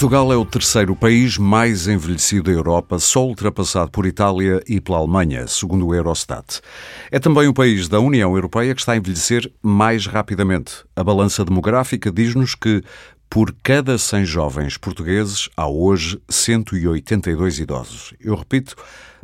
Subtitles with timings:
[0.00, 4.96] Portugal é o terceiro país mais envelhecido da Europa, só ultrapassado por Itália e pela
[4.96, 6.62] Alemanha, segundo o Eurostat.
[7.10, 10.86] É também o país da União Europeia que está a envelhecer mais rapidamente.
[10.96, 12.82] A balança demográfica diz-nos que,
[13.28, 18.14] por cada 100 jovens portugueses, há hoje 182 idosos.
[18.18, 18.76] Eu repito,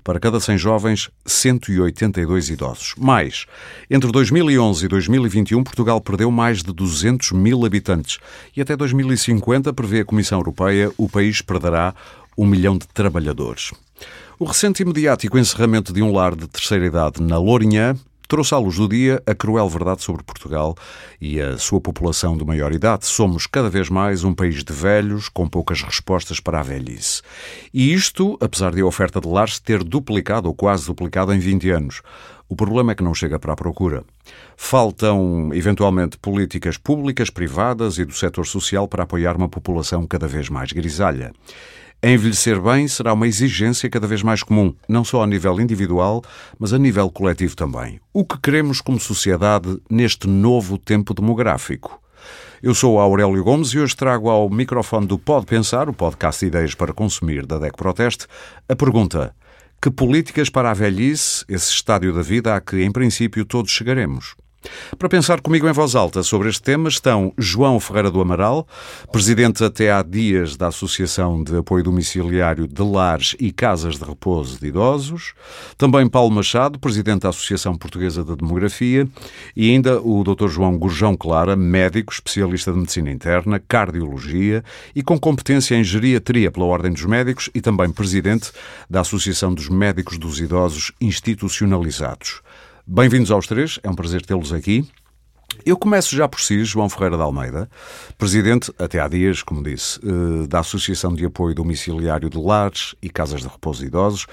[0.07, 2.95] para cada 100 jovens, 182 idosos.
[2.97, 3.45] Mais,
[3.91, 8.21] entre 2011 e 2021, Portugal perdeu mais de 200 mil habitantes
[8.57, 11.93] e até 2050, prevê a Comissão Europeia, o país perderá
[12.39, 13.73] um milhão de trabalhadores.
[14.39, 17.97] O recente e mediático encerramento de um lar de terceira idade na Lourinhã
[18.29, 20.75] trouxe à luz do dia a cruel verdade sobre Portugal
[21.21, 23.07] e a sua população de maior idade.
[23.07, 27.23] Somos cada vez mais um país de velhos com poucas respostas para a velhice.
[27.73, 31.71] E isto, apesar de a oferta de lares ter duplicado ou quase duplicado em 20
[31.71, 32.03] anos.
[32.49, 34.05] O problema é que não chega para a procura.
[34.57, 40.49] Faltam, eventualmente, políticas públicas, privadas e do setor social para apoiar uma população cada vez
[40.49, 41.33] mais grisalha.
[42.03, 46.23] Envelhecer bem será uma exigência cada vez mais comum, não só a nível individual,
[46.59, 47.99] mas a nível coletivo também.
[48.13, 52.01] O que queremos como sociedade neste novo tempo demográfico?
[52.63, 56.75] Eu sou Aurélio Gomes e hoje trago ao microfone do Pode Pensar, o podcast Ideias
[56.75, 58.27] para Consumir da DEC Proteste,
[58.69, 59.35] a pergunta:
[59.81, 64.35] que políticas para a velhice, esse estádio da vida a que, em princípio, todos chegaremos?
[64.99, 68.67] Para pensar comigo em voz alta sobre este tema estão João Ferreira do Amaral,
[69.13, 74.59] presidente até há dias da Associação de Apoio Domiciliário de Lares e Casas de Repouso
[74.59, 75.35] de Idosos,
[75.77, 79.07] também Paulo Machado, presidente da Associação Portuguesa de Demografia,
[79.55, 80.49] e ainda o Dr.
[80.49, 84.65] João Gurjão Clara, médico, especialista de Medicina Interna, Cardiologia
[84.95, 88.53] e com competência em Geriatria pela Ordem dos Médicos e também presidente
[88.89, 92.46] da Associação dos Médicos dos Idosos Institucionalizados.
[92.89, 94.89] Bem-vindos aos três, é um prazer tê-los aqui.
[95.65, 97.69] Eu começo já por si, João Ferreira de Almeida,
[98.17, 103.11] presidente, até há dias, como disse, eh, da Associação de Apoio Domiciliário de Lares e
[103.11, 104.29] Casas de Repouso de Idosos.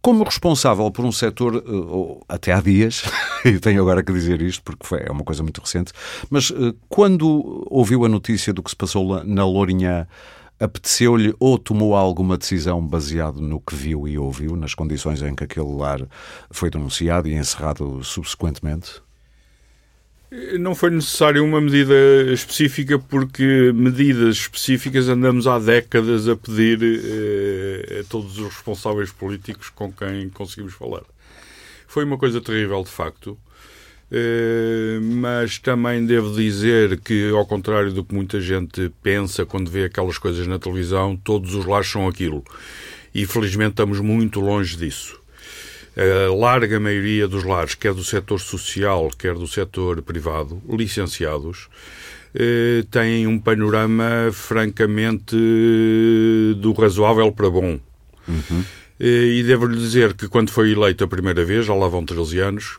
[0.00, 3.02] Como responsável por um setor, eh, até há dias,
[3.44, 5.92] e tenho agora que dizer isto porque foi, é uma coisa muito recente,
[6.30, 10.06] mas eh, quando ouviu a notícia do que se passou na Lourinhã
[10.58, 15.44] apeteceu-lhe ou tomou alguma decisão baseado no que viu e ouviu, nas condições em que
[15.44, 16.00] aquele lar
[16.50, 19.02] foi denunciado e encerrado subsequentemente?
[20.58, 21.94] Não foi necessário uma medida
[22.32, 29.70] específica, porque medidas específicas andamos há décadas a pedir eh, a todos os responsáveis políticos
[29.70, 31.02] com quem conseguimos falar.
[31.86, 33.38] Foi uma coisa terrível, de facto.
[34.10, 39.84] Uh, mas também devo dizer que, ao contrário do que muita gente pensa quando vê
[39.84, 42.44] aquelas coisas na televisão, todos os lares são aquilo.
[43.12, 45.18] E felizmente estamos muito longe disso.
[45.96, 51.68] A larga maioria dos lares, quer do setor social, quer do setor privado, licenciados,
[52.34, 55.34] uh, têm um panorama francamente
[56.58, 57.80] do razoável para bom.
[58.28, 58.64] Uhum.
[59.00, 62.38] Uh, e devo-lhe dizer que quando foi eleito a primeira vez, já lá vão 13
[62.40, 62.78] anos,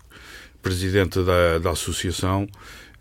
[0.62, 2.48] presidente da, da associação,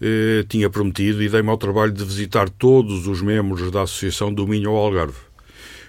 [0.01, 4.47] eh, tinha prometido e dei-me ao trabalho de visitar todos os membros da associação do
[4.47, 5.27] Minho ao Algarve.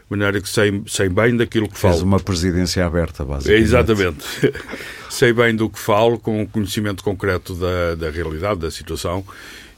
[0.10, 1.94] De maneira que sei, sei bem daquilo que falo.
[1.94, 3.62] Fez uma presidência aberta, basicamente.
[3.62, 4.26] exatamente.
[5.10, 9.26] sei bem do que falo, com conhecimento concreto da, da realidade, da situação,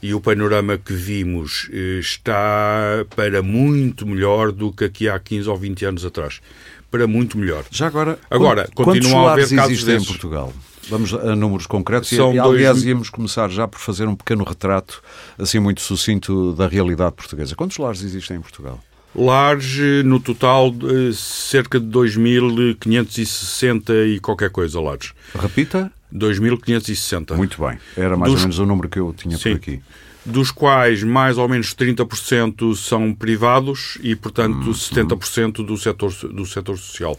[0.00, 5.48] e o panorama que vimos eh, está para muito melhor do que aqui há 15
[5.48, 6.40] ou 20 anos atrás.
[6.88, 7.64] Para muito melhor.
[7.70, 10.04] Já agora, agora continuam a haver casos desses?
[10.04, 10.52] em Portugal?
[10.88, 12.86] Vamos a números concretos São e, aliás, dois...
[12.86, 15.02] íamos começar já por fazer um pequeno retrato,
[15.38, 17.54] assim muito sucinto, da realidade portuguesa.
[17.54, 18.80] Quantos lares existem em Portugal?
[19.14, 20.72] Lares, no total,
[21.12, 25.12] cerca de 2.560 e qualquer coisa lares.
[25.34, 25.92] Repita?
[26.14, 27.36] 2.560.
[27.36, 27.76] Muito bem.
[27.96, 28.40] Era mais Dos...
[28.40, 29.50] ou menos o número que eu tinha Sim.
[29.50, 29.82] por aqui
[30.24, 36.46] dos quais mais ou menos 30% são privados e, portanto, hum, 70% do setor, do
[36.46, 37.18] setor social.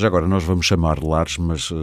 [0.00, 1.76] Já agora, nós vamos chamar lares, mas uh,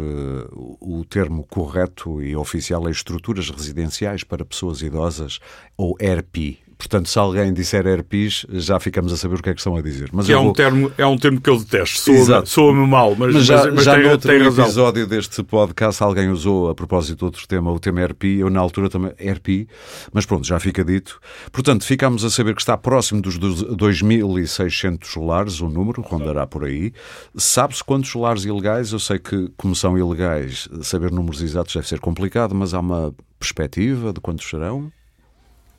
[0.81, 5.37] o termo correto e oficial é estruturas residenciais para pessoas idosas,
[5.77, 9.59] ou ERP, Portanto, se alguém disser herpes, já ficamos a saber o que é que
[9.59, 10.09] estão a dizer.
[10.13, 10.53] Mas é, um vou...
[10.53, 13.83] termo, é um termo que eu detesto, soa-me soa mal, mas, mas já, mas, mas
[13.83, 17.79] já tem, no outro episódio deste podcast alguém usou, a propósito de outro tema, o
[17.79, 19.65] tema herpes, eu na altura também, herpes,
[20.13, 21.19] mas pronto, já fica dito.
[21.51, 26.93] Portanto, ficamos a saber que está próximo dos 2.600 lares, o número, rondará por aí.
[27.35, 28.91] Sabe-se quantos lares ilegais?
[28.91, 33.13] Eu sei que, como são ilegais, saber números exatos deve ser complicado, mas há uma
[33.39, 34.91] perspectiva de quantos serão?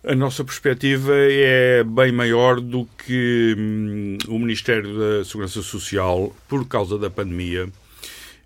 [0.09, 6.67] A nossa perspectiva é bem maior do que hum, o Ministério da Segurança Social, por
[6.67, 7.69] causa da pandemia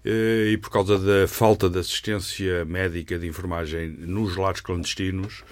[0.04, 5.44] eh, e por causa da falta de assistência médica de enfermagem nos lares clandestinos,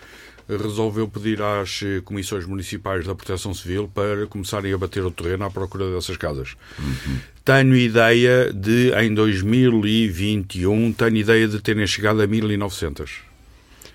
[0.49, 5.45] resolveu pedir às eh, comissões municipais da Proteção Civil para começarem a bater o terreno
[5.45, 6.57] à procura dessas casas.
[6.77, 7.19] Uhum.
[7.45, 13.30] Tenho ideia de, em 2021, tenho ideia de terem chegado a 1900.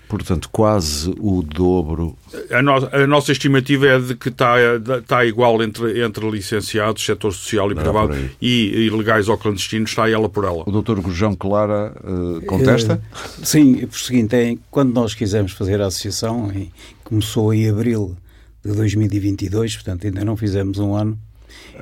[0.08, 2.16] Portanto, quase o dobro.
[2.50, 4.54] A, no, a, nossa estimativa é de que está,
[4.98, 10.08] está igual entre, entre licenciados, setor social e Não privado, e ilegais ou clandestinos, está
[10.08, 10.62] ela por ela.
[10.64, 13.02] O doutor Gurjão Clara uh, contesta?
[13.12, 16.70] Uh, sim, por seguinte, é, quando nós quisemos fazer a associação, em,
[17.02, 18.16] começou em abril
[18.64, 21.18] de 2022, portanto ainda não fizemos um ano.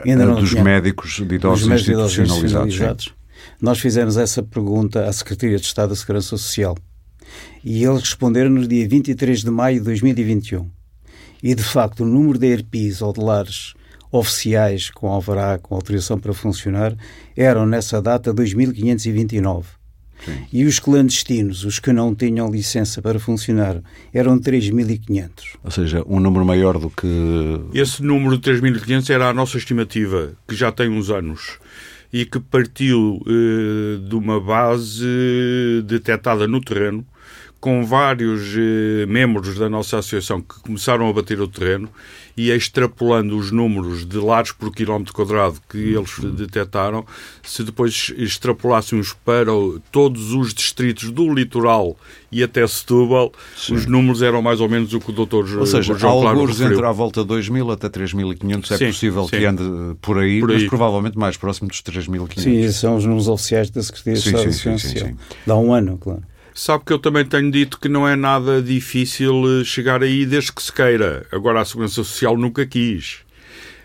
[0.04, 2.18] Ainda não dos tinha, médicos de idosos institucionalizados.
[2.18, 3.14] institucionalizados.
[3.60, 6.74] Nós fizemos essa pergunta à Secretaria de Estado da Segurança Social
[7.64, 10.68] e eles responderam no dia 23 de maio de 2021.
[11.42, 13.74] E, de facto, o número de ERPs ou de lares
[14.10, 16.96] oficiais com alvará, com autorização para funcionar,
[17.36, 19.64] eram nessa data 2.529.
[20.52, 23.82] E os clandestinos, os que não tinham licença para funcionar,
[24.12, 25.30] eram 3.500.
[25.62, 27.06] Ou seja, um número maior do que.
[27.74, 31.58] Esse número de 3.500 era a nossa estimativa, que já tem uns anos
[32.12, 35.04] e que partiu eh, de uma base
[35.84, 37.04] detectada no terreno
[37.64, 41.88] com vários eh, membros da nossa associação que começaram a bater o terreno
[42.36, 47.06] e extrapolando os números de lares por quilómetro quadrado que eles detectaram,
[47.42, 49.50] se depois extrapolássemos para
[49.90, 51.96] todos os distritos do litoral
[52.30, 53.76] e até Setúbal, Sim.
[53.76, 56.60] os números eram mais ou menos o que o doutor Ou seja, João Claro alguns
[56.60, 59.38] entre à volta de 2.000 até 3.500 é sim, possível sim.
[59.38, 59.62] que ande
[60.02, 62.40] por aí, por aí, mas provavelmente mais próximo dos 3.500.
[62.40, 65.16] Sim, são os números oficiais da Secretaria de Estado sim, sim, sim, sim.
[65.46, 66.22] Dá um ano, claro.
[66.54, 70.52] Sabe que eu também tenho dito que não é nada difícil eh, chegar aí desde
[70.52, 71.26] que se queira.
[71.32, 73.18] Agora, a Segurança Social nunca quis.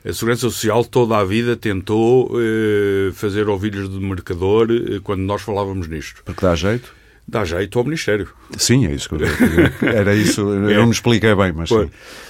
[0.06, 5.42] A Segurança Social toda a vida tentou eh, fazer ouvidos de mercador eh, quando nós
[5.42, 6.22] falávamos nisto.
[6.24, 6.94] Porque dá jeito?
[7.28, 8.30] Dá jeito ao Ministério.
[8.56, 9.20] Sim, é isso que eu
[9.90, 10.76] Era isso, eu é.
[10.76, 11.72] não me expliquei bem, mas.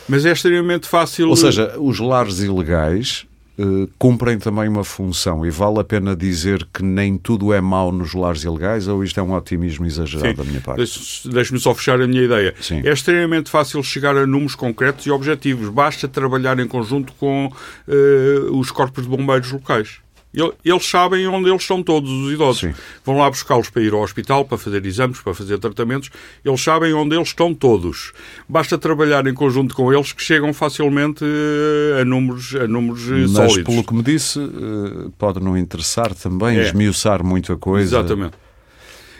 [0.07, 1.27] Mas é extremamente fácil.
[1.27, 3.27] Ou seja, os lares ilegais
[3.59, 7.91] eh, cumprem também uma função e vale a pena dizer que nem tudo é mau
[7.91, 10.35] nos lares ilegais ou isto é um otimismo exagerado Sim.
[10.35, 10.81] da minha parte?
[11.29, 12.55] Deixe-me só fechar a minha ideia.
[12.61, 12.81] Sim.
[12.85, 15.67] É extremamente fácil chegar a números concretos e objetivos.
[15.67, 19.97] Basta trabalhar em conjunto com uh, os corpos de bombeiros locais.
[20.31, 22.61] Eles sabem onde eles estão todos, os idosos.
[22.61, 22.73] Sim.
[23.03, 26.11] Vão lá buscá-los para ir ao hospital, para fazer exames, para fazer tratamentos.
[26.45, 28.13] Eles sabem onde eles estão todos.
[28.47, 33.21] Basta trabalhar em conjunto com eles que chegam facilmente eh, a números, a números eh,
[33.21, 33.55] Mas, sólidos.
[33.57, 36.61] Mas, pelo que me disse, eh, pode não interessar também, é.
[36.61, 37.97] esmiuçar muito a coisa.
[37.97, 38.33] Exatamente.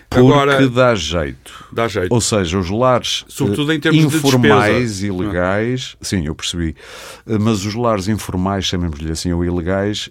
[0.08, 1.66] Porque Agora, dá jeito.
[1.72, 2.12] Dá jeito.
[2.12, 6.76] Ou seja, os lares Sobretudo em termos informais de e ilegais, sim, eu percebi,
[7.40, 10.10] mas os lares informais, chamemos-lhe assim, ou ilegais,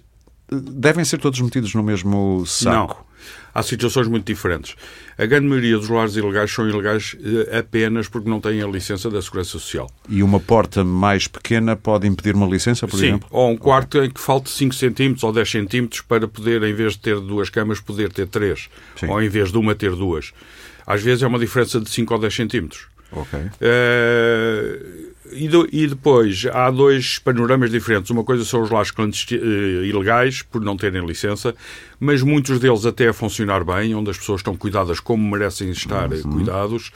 [0.51, 3.03] devem ser todos metidos no mesmo saco?
[3.05, 3.09] Não.
[3.53, 4.75] Há situações muito diferentes.
[5.17, 9.09] A grande maioria dos lares ilegais são ilegais eh, apenas porque não têm a licença
[9.09, 9.89] da Segurança Social.
[10.07, 13.27] E uma porta mais pequena pode impedir uma licença, por Sim, exemplo?
[13.31, 16.93] ou um quarto em que falte 5 centímetros ou 10 centímetros para poder, em vez
[16.93, 18.69] de ter duas camas, poder ter três.
[18.95, 19.07] Sim.
[19.07, 20.31] Ou em vez de uma, ter duas.
[20.85, 22.87] Às vezes é uma diferença de 5 ou 10 centímetros.
[23.11, 23.39] Ok.
[23.39, 28.09] Uh, e, do, e, depois há dois panoramas diferentes.
[28.11, 29.35] Uma coisa são os lares uh,
[29.83, 31.55] ilegais, por não terem licença,
[31.99, 36.11] mas muitos deles até a funcionar bem, onde as pessoas estão cuidadas como merecem estar
[36.11, 36.21] uhum.
[36.23, 36.91] cuidados.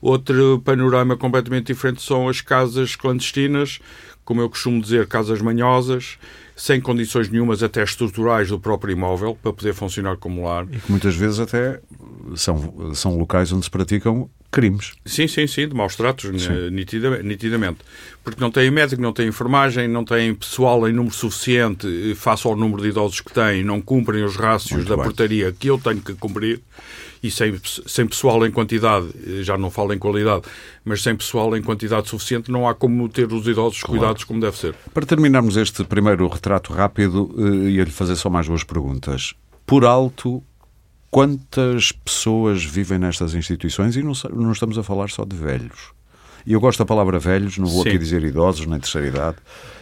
[0.00, 3.80] Outro panorama completamente diferente são as casas clandestinas,
[4.24, 6.18] como eu costumo dizer, casas manhosas,
[6.54, 10.66] sem condições nenhumas, até estruturais do próprio imóvel, para poder funcionar como lar.
[10.70, 11.80] E que muitas vezes até
[12.36, 14.92] são, são locais onde se praticam crimes.
[15.04, 16.30] Sim, sim, sim, de maus tratos,
[17.22, 17.78] nitidamente.
[18.24, 22.46] Porque não têm médico, não têm enfermagem, não têm pessoal em número suficiente eh, face
[22.46, 25.04] ao número de idosos que têm, não cumprem os rácios da bem.
[25.04, 26.60] portaria que eu tenho que cumprir
[27.22, 30.42] e sem, sem pessoal em quantidade, eh, já não falo em qualidade,
[30.84, 33.98] mas sem pessoal em quantidade suficiente, não há como ter os idosos claro.
[33.98, 34.74] cuidados como deve ser.
[34.94, 39.34] Para terminarmos este primeiro retrato rápido, eh, ia-lhe fazer só mais duas perguntas.
[39.66, 40.42] Por alto,
[41.10, 45.92] quantas pessoas vivem nestas instituições e não, não, estamos a falar só de velhos.
[46.46, 47.90] E eu gosto da palavra velhos, não vou Sim.
[47.90, 49.36] aqui dizer idosos nem terceira idade.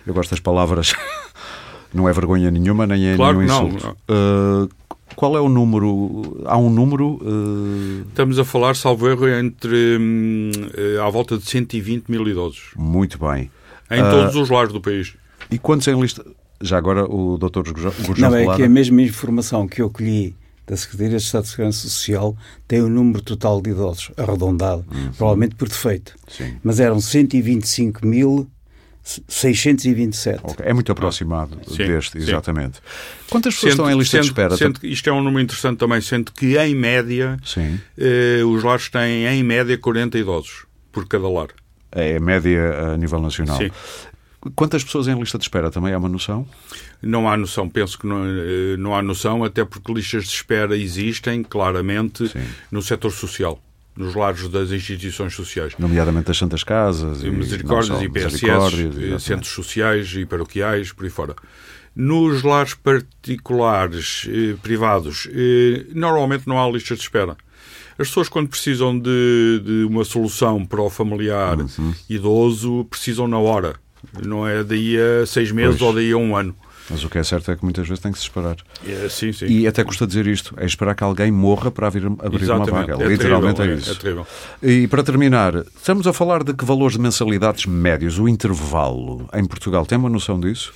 [0.07, 0.95] Eu gosto das palavras.
[1.95, 3.97] não é vergonha nenhuma, nem é claro nenhum insulto.
[4.09, 4.65] Não.
[4.65, 4.69] Uh,
[5.15, 6.43] qual é o número?
[6.45, 7.19] Há um número?
[7.23, 8.05] Uh...
[8.09, 10.51] Estamos a falar, salvo erro, entre hum,
[10.99, 12.71] uh, à volta de 120 mil idosos.
[12.77, 13.51] Muito bem.
[13.91, 15.15] Em todos os lares do país.
[15.51, 16.25] E quantos em lista?
[16.61, 17.71] Já agora o Dr.
[17.71, 20.35] Gurjão Não, é que a mesma informação que eu colhi
[20.67, 25.13] da Secretaria de Estado de Segurança Social tem o número total de idosos arredondado, uhum.
[25.13, 26.15] provavelmente por defeito.
[26.29, 26.57] Sim.
[26.63, 28.51] Mas eram 125 mil
[29.29, 30.41] 627.
[30.43, 30.67] Okay.
[30.67, 32.79] É muito aproximado sim, deste, exatamente.
[32.79, 32.83] Sim.
[33.31, 34.57] Quantas pessoas sendo, estão em lista sendo, de espera?
[34.57, 37.39] Sendo isto é um número interessante também, sendo que, em média,
[37.97, 41.49] eh, os lares têm, em média, 40 idosos por cada lar.
[41.93, 43.57] É a média a nível nacional.
[43.59, 43.71] Sim.
[44.55, 46.47] Quantas pessoas em lista de espera também há uma noção?
[47.03, 50.77] Não há noção, penso que não, eh, não há noção, até porque listas de espera
[50.77, 52.45] existem claramente Sim.
[52.71, 53.63] no setor social
[53.97, 55.73] nos lares das instituições sociais.
[55.79, 61.35] Nomeadamente as Santas Casas, e Misericórdias e PSS, centros sociais e paroquiais, por aí fora.
[61.95, 67.37] Nos lares particulares, eh, privados, eh, normalmente não há listas de espera.
[67.99, 71.95] As pessoas, quando precisam de, de uma solução para o familiar uhum.
[72.11, 73.77] idoso, precisam na hora.
[74.23, 75.89] Não é daí a seis meses pois.
[75.89, 76.55] ou daí a um ano.
[76.89, 78.57] Mas o que é certo é que muitas vezes tem que se esperar.
[78.87, 79.47] É, sim, sim.
[79.47, 82.95] E até custa dizer isto: é esperar que alguém morra para abrir, abrir uma vaga.
[83.03, 83.91] É Literalmente terrível, é isso.
[83.91, 84.27] É, é terrível.
[84.63, 89.45] E para terminar, estamos a falar de que valores de mensalidades médios, o intervalo em
[89.45, 90.73] Portugal, tem uma noção disso?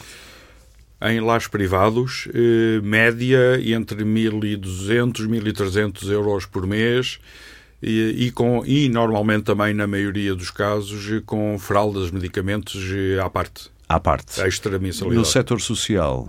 [1.03, 7.19] Em lares privados, eh, média entre 1.200 e 1.300 euros por mês.
[7.83, 13.31] E, e, com, e normalmente também, na maioria dos casos, com fraldas, medicamentos eh, à
[13.31, 14.41] parte à parte.
[14.41, 15.19] Extra mensalidade.
[15.19, 16.29] No setor social?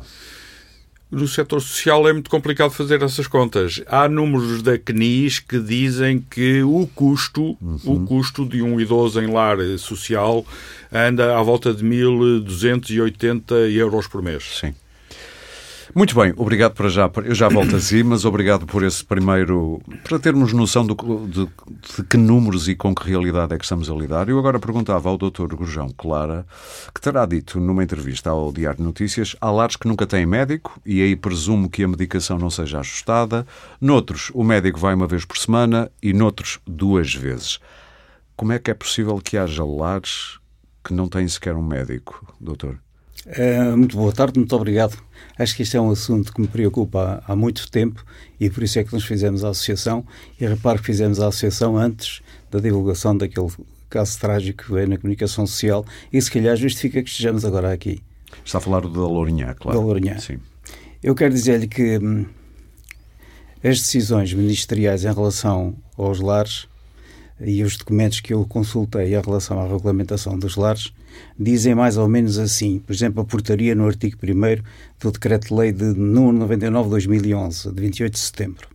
[1.12, 3.84] No setor social é muito complicado fazer essas contas.
[3.86, 7.80] Há números da CNIS que dizem que o custo, uhum.
[7.86, 10.44] o custo de um idoso em lar social
[10.92, 14.60] anda à volta de 1.280 euros por mês.
[14.60, 14.74] Sim.
[15.94, 17.12] Muito bem, obrigado para já.
[17.26, 19.82] Eu já volto a si, mas obrigado por esse primeiro.
[20.06, 20.96] para termos noção do,
[21.28, 24.30] de, de, que números e com que realidade é que estamos a lidar.
[24.30, 25.54] Eu agora perguntava ao Dr.
[25.54, 26.46] Gurjão Clara,
[26.96, 30.80] que terá dito numa entrevista ao Diário de Notícias: há lares que nunca têm médico
[30.86, 33.46] e aí presumo que a medicação não seja ajustada.
[33.82, 37.60] Noutros, o médico vai uma vez por semana e noutros, duas vezes.
[38.38, 40.40] Como é que é possível que haja lares
[40.84, 42.80] que não têm sequer um médico, doutor?
[43.26, 44.98] É, muito boa tarde, muito obrigado.
[45.38, 48.04] Acho que este é um assunto que me preocupa há, há muito tempo
[48.40, 50.06] e por isso é que nós fizemos a associação.
[50.40, 53.50] E reparo que fizemos a associação antes da divulgação daquele
[53.90, 58.02] caso trágico que veio na comunicação social e se calhar justifica que estejamos agora aqui.
[58.44, 59.78] Está a falar da Lourinhã, claro.
[59.78, 60.18] Da Lourinhã.
[60.18, 60.40] Sim.
[61.04, 62.26] Eu quero dizer-lhe que hum,
[63.64, 66.68] as decisões ministeriais em relação aos lares
[67.40, 70.94] e os documentos que eu consultei em relação à regulamentação dos lares
[71.40, 72.80] dizem mais ou menos assim.
[72.80, 74.62] Por exemplo, a portaria no artigo 1
[75.00, 78.68] do Decreto-Lei de número 99-2011, de 28 de setembro.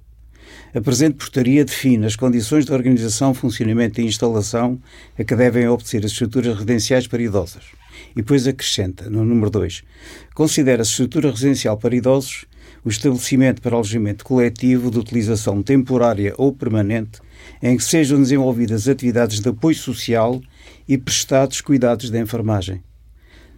[0.74, 4.78] A presente portaria define as condições de organização, funcionamento e instalação
[5.18, 7.64] a que devem obedecer as estruturas residenciais para idosos.
[8.12, 9.82] E depois acrescenta, no número 2,
[10.34, 12.44] considera-se estrutura residencial para idosos
[12.84, 17.20] o estabelecimento para alojamento coletivo de utilização temporária ou permanente
[17.62, 20.40] em que sejam desenvolvidas atividades de apoio social
[20.88, 22.82] e prestados cuidados de enfermagem.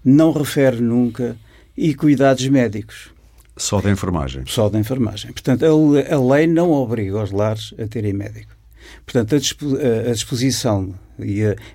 [0.05, 1.37] Não refere nunca
[1.77, 3.11] e cuidados médicos.
[3.57, 4.45] Só da enfermagem?
[4.47, 5.33] Só da enfermagem.
[5.33, 8.53] Portanto, a, a lei não obriga os lares a terem médico.
[9.05, 10.95] Portanto, a, dispo, a, a disposição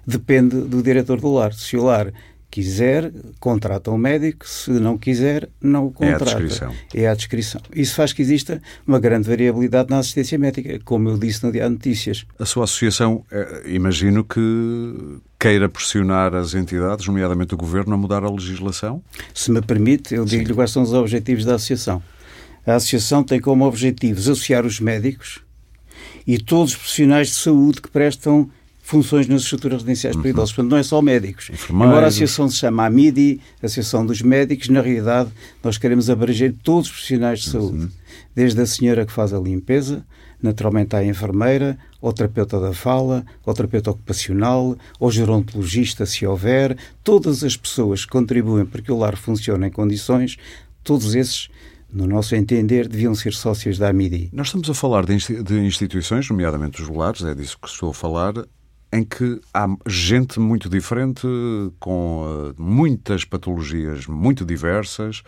[0.08, 1.54] depende do diretor do lar.
[1.54, 2.12] Se o lar
[2.54, 6.24] quiser, contrata um médico, se não quiser, não o contrata.
[6.24, 6.76] É a descrição.
[6.94, 7.62] É a descrição.
[7.74, 11.64] Isso faz que exista uma grande variabilidade na assistência médica, como eu disse no Dia
[11.64, 12.28] de Notícias.
[12.38, 18.24] A sua associação, eh, imagino que queira pressionar as entidades, nomeadamente o Governo, a mudar
[18.24, 19.02] a legislação?
[19.34, 22.04] Se me permite, eu digo-lhe quais são os objetivos da associação.
[22.68, 25.40] A associação tem como objetivos associar os médicos
[26.28, 28.48] e todos os profissionais de saúde que prestam
[28.84, 30.30] funções nas estruturas residenciais para uhum.
[30.30, 30.54] idosos.
[30.54, 31.50] Portanto, não é só médicos.
[31.70, 35.32] Embora a associação se chame AMIDI, Associação dos Médicos, na realidade
[35.64, 37.78] nós queremos abranger todos os profissionais de saúde.
[37.78, 37.90] Uhum.
[38.36, 40.06] Desde a senhora que faz a limpeza,
[40.42, 47.44] naturalmente à enfermeira, ao terapeuta da fala, ao terapeuta ocupacional, ao gerontologista, se houver, todas
[47.44, 50.38] as pessoas que contribuem para que o lar funcione em condições,
[50.84, 51.48] todos esses
[51.94, 54.30] no nosso entender, deviam ser sócios da AMIDI.
[54.34, 58.34] Nós estamos a falar de instituições, nomeadamente os lares, é disso que estou a falar,
[58.94, 61.28] em que há gente muito diferente,
[61.80, 65.24] com uh, muitas patologias muito diversas.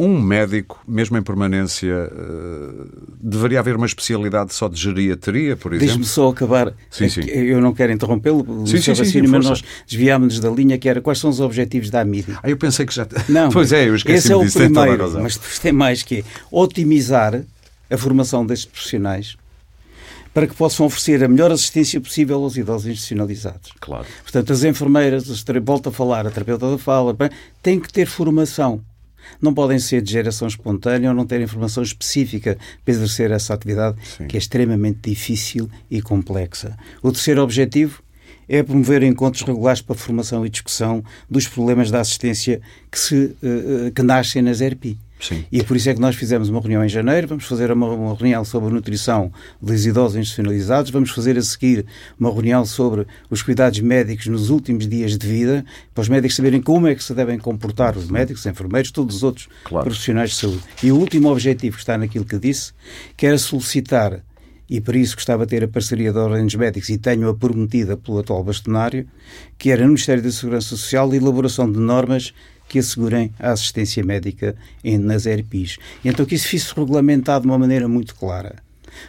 [0.00, 5.86] Um médico, mesmo em permanência, uh, deveria haver uma especialidade só de geriatria, por exemplo?
[5.86, 6.72] Deixe-me só acabar.
[6.88, 7.22] Sim, sim.
[7.22, 11.18] Eu não quero interrompê-lo, sim, sim, sim, mas nós desviámos-nos da linha que era quais
[11.18, 12.38] são os objetivos da AMID.
[12.40, 13.08] Ah, eu pensei que já...
[13.28, 16.24] Não, pois é, eu esqueci esse é o disso, primeiro, mas tem mais que é
[16.48, 17.42] otimizar
[17.90, 19.36] a formação destes profissionais
[20.32, 23.72] para que possam oferecer a melhor assistência possível aos idosos institucionalizados.
[23.80, 24.06] Claro.
[24.22, 27.16] Portanto, as enfermeiras, volto a falar, a terapeuta da fala,
[27.62, 28.82] têm que ter formação.
[29.40, 33.98] Não podem ser de geração espontânea ou não ter informação específica para exercer essa atividade,
[34.16, 34.26] Sim.
[34.26, 36.76] que é extremamente difícil e complexa.
[37.02, 38.02] O terceiro objetivo
[38.48, 43.92] é promover encontros regulares para formação e discussão dos problemas da assistência que, se, uh,
[43.94, 44.98] que nascem nas ERPI.
[45.20, 45.44] Sim.
[45.50, 47.88] E é por isso é que nós fizemos uma reunião em janeiro, vamos fazer uma,
[47.88, 51.84] uma reunião sobre a nutrição dos idosos institucionalizados, vamos fazer a seguir
[52.18, 56.62] uma reunião sobre os cuidados médicos nos últimos dias de vida, para os médicos saberem
[56.62, 59.84] como é que se devem comportar, os médicos, os enfermeiros, todos os outros Claro.
[59.86, 60.62] profissionais de saúde.
[60.82, 62.72] E o último objetivo que está naquilo que disse,
[63.16, 64.22] que era solicitar,
[64.70, 67.96] e por isso gostava de ter a parceria da Ordem dos Médicos e tenho-a prometida
[67.96, 69.08] pelo atual bastonário,
[69.56, 72.34] que era no Ministério da Segurança Social a elaboração de normas
[72.68, 75.78] que assegurem a assistência médica em- nas ERPIs.
[76.04, 78.56] Então que isso fosse regulamentado de uma maneira muito clara.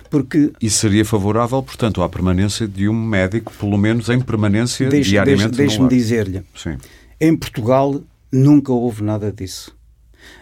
[0.10, 5.10] Porque E seria favorável, portanto, à permanência de um médico, pelo menos em permanência deixe-
[5.12, 6.78] diariamente deixe- deixe-me dizer-lhe, Sim.
[7.20, 8.01] Em Portugal
[8.32, 9.75] nunca houve nada disso.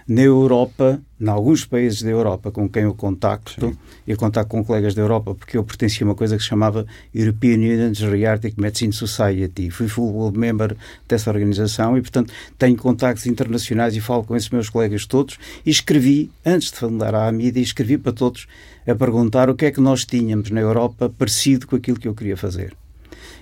[0.07, 3.77] Na Europa, em alguns países da Europa com quem eu contacto,
[4.07, 6.85] eu contacto com colegas da Europa porque eu pertencia a uma coisa que se chamava
[7.13, 9.69] European Union Geriatric Medicine Society.
[9.69, 10.77] Fui full member
[11.07, 15.69] dessa organização e, portanto, tenho contactos internacionais e falo com esses meus colegas todos e
[15.69, 18.47] escrevi, antes de mandar à mídia, escrevi para todos
[18.87, 22.15] a perguntar o que é que nós tínhamos na Europa parecido com aquilo que eu
[22.15, 22.73] queria fazer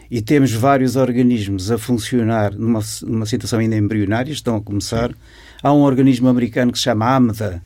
[0.10, 5.12] e temos vários organismos a funcionar numa, numa situação ainda embrionária, estão a começar.
[5.66, 7.60] Há um organismo americano que se chama AMDA,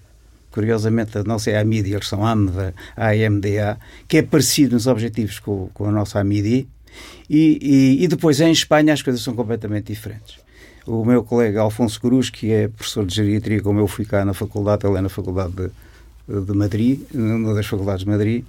[0.52, 3.78] curiosamente, não sei a AMIDI, eles são AMDA, AMDA,
[4.08, 6.66] que é parecido nos objetivos com, com a nossa AMIDI,
[7.30, 10.38] e, e, e depois em Espanha as coisas são completamente diferentes.
[10.88, 14.34] O meu colega Alfonso Cruz, que é professor de geriatria, como eu fui cá na
[14.34, 18.46] faculdade, ele é na faculdade de, de Madrid, numa das faculdades de Madrid,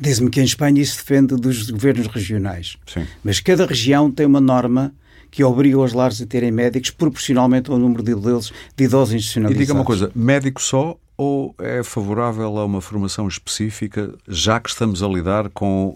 [0.00, 2.76] Diz-me que em Espanha isso depende dos governos regionais.
[2.86, 3.06] Sim.
[3.22, 4.92] Mas cada região tem uma norma
[5.32, 9.16] que obriga os lares a terem médicos proporcionalmente ao número de deles de idosos E
[9.16, 9.66] institucionalizados.
[9.66, 15.02] diga uma coisa, médico só ou é favorável a uma formação específica, já que estamos
[15.02, 15.94] a lidar com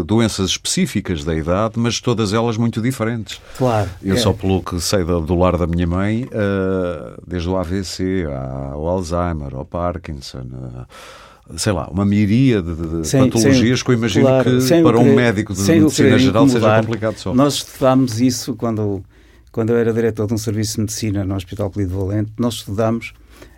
[0.00, 3.40] eh, doenças específicas da idade, mas todas elas muito diferentes?
[3.58, 3.90] Claro.
[4.02, 4.18] Eu é.
[4.18, 8.24] só pelo que sei do, do lar da minha mãe, eh, desde o AVC
[8.72, 13.94] ao Alzheimer, ao Parkinson, eh, sei lá, uma miríade de, Sem- patologias sem- que eu
[13.94, 17.34] imagino claro, que para um querer- médico de medicina geral seja complicado só.
[17.34, 19.02] Nós estudámos isso quando,
[19.50, 22.32] quando eu era diretor de um serviço de medicina no Hospital Polido Valente.
[22.38, 23.12] Nós estudámos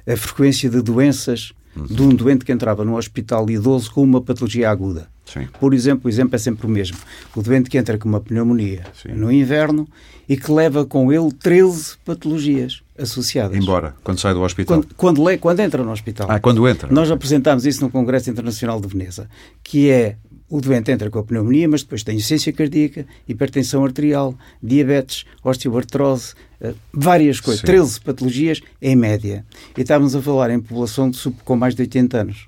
[0.07, 1.87] a frequência de doenças Uhum.
[1.87, 5.09] de um doente que entrava no hospital idoso com uma patologia aguda.
[5.25, 5.49] Sim.
[5.59, 6.97] Por exemplo, o exemplo é sempre o mesmo.
[7.35, 9.12] O doente que entra com uma pneumonia Sim.
[9.12, 9.88] no inverno
[10.29, 13.57] e que leva com ele 13 patologias associadas.
[13.57, 14.83] Embora, quando sai do hospital.
[14.83, 16.29] Quando, quando, quando entra no hospital.
[16.31, 16.88] Ah, quando entra.
[16.93, 19.29] Nós apresentámos isso no Congresso Internacional de Veneza,
[19.62, 20.17] que é
[20.57, 26.35] o doente entra com a pneumonia, mas depois tem insuficiência cardíaca, hipertensão arterial, diabetes, osteoartrose,
[26.61, 27.67] eh, várias coisas, Sim.
[27.67, 29.45] 13 patologias em média.
[29.77, 32.47] E estávamos a falar em população de sub- com mais de 80 anos.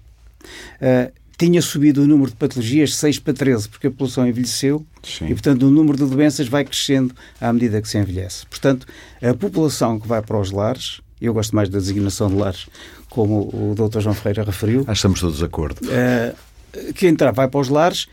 [0.81, 4.87] Eh, tinha subido o número de patologias de 6 para 13, porque a população envelheceu
[5.03, 5.27] Sim.
[5.27, 8.47] e, portanto, o número de doenças vai crescendo à medida que se envelhece.
[8.47, 8.87] Portanto,
[9.23, 12.67] a população que vai para os lares, eu gosto mais da designação de lares,
[13.11, 14.01] como o Dr.
[14.01, 15.81] João Ferreira referiu, Ah, estamos todos de acordo.
[15.91, 16.35] eh,
[16.95, 18.09] que entrar vai para os lares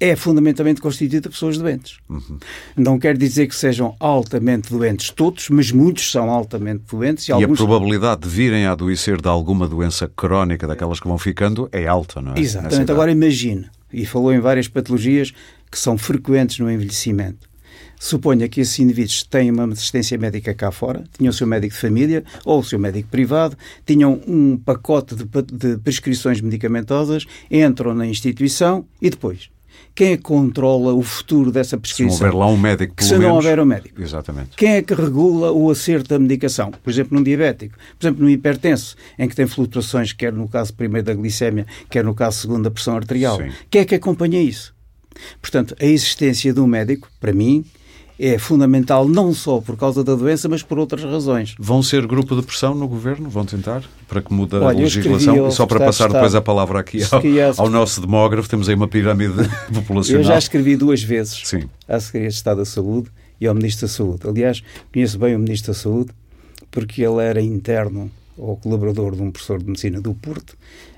[0.00, 1.98] é fundamentalmente constituído de pessoas doentes.
[2.08, 2.38] Uhum.
[2.74, 7.32] Não quer dizer que sejam altamente doentes todos, mas muitos são altamente doentes e, E
[7.32, 11.68] a alguns probabilidade de virem a adoecer de alguma doença crónica, daquelas que vão ficando,
[11.70, 12.40] é alta, não é?
[12.40, 12.90] Exatamente.
[12.90, 15.32] Agora imagine, e falou em várias patologias
[15.70, 17.49] que são frequentes no envelhecimento.
[18.02, 21.80] Suponha que esses indivíduos têm uma assistência médica cá fora, tinham o seu médico de
[21.80, 28.06] família ou o seu médico privado, tinham um pacote de, de prescrições medicamentosas, entram na
[28.06, 29.50] instituição e depois?
[29.94, 32.14] Quem é que controla o futuro dessa Se não prescrição?
[32.14, 33.36] houver lá um médico, pelo se não menos...
[33.36, 34.00] houver um médico.
[34.00, 34.50] Exatamente.
[34.56, 36.70] Quem é que regula o acerto da medicação?
[36.70, 40.72] Por exemplo, num diabético, por exemplo, num hipertenso, em que tem flutuações, quer no caso
[40.72, 43.36] primeiro da glicémia, quer no caso segundo da pressão arterial.
[43.36, 43.50] Sim.
[43.68, 44.74] Quem é que acompanha isso?
[45.42, 47.62] Portanto, a existência de um médico, para mim,
[48.20, 51.54] é fundamental não só por causa da doença, mas por outras razões.
[51.58, 53.30] Vão ser grupo de pressão no governo?
[53.30, 53.82] Vão tentar?
[54.06, 55.48] Para que mude a Olha, legislação?
[55.48, 58.74] E só para passar de depois a palavra aqui ao, ao nosso demógrafo, temos aí
[58.74, 60.20] uma pirâmide populacional.
[60.20, 61.64] Eu já escrevi duas vezes Sim.
[61.88, 64.28] à Secretaria de Estado da Saúde e ao Ministro da Saúde.
[64.28, 66.10] Aliás, conheço bem o Ministro da Saúde
[66.70, 70.56] porque ele era interno ou colaborador de um professor de medicina do Porto,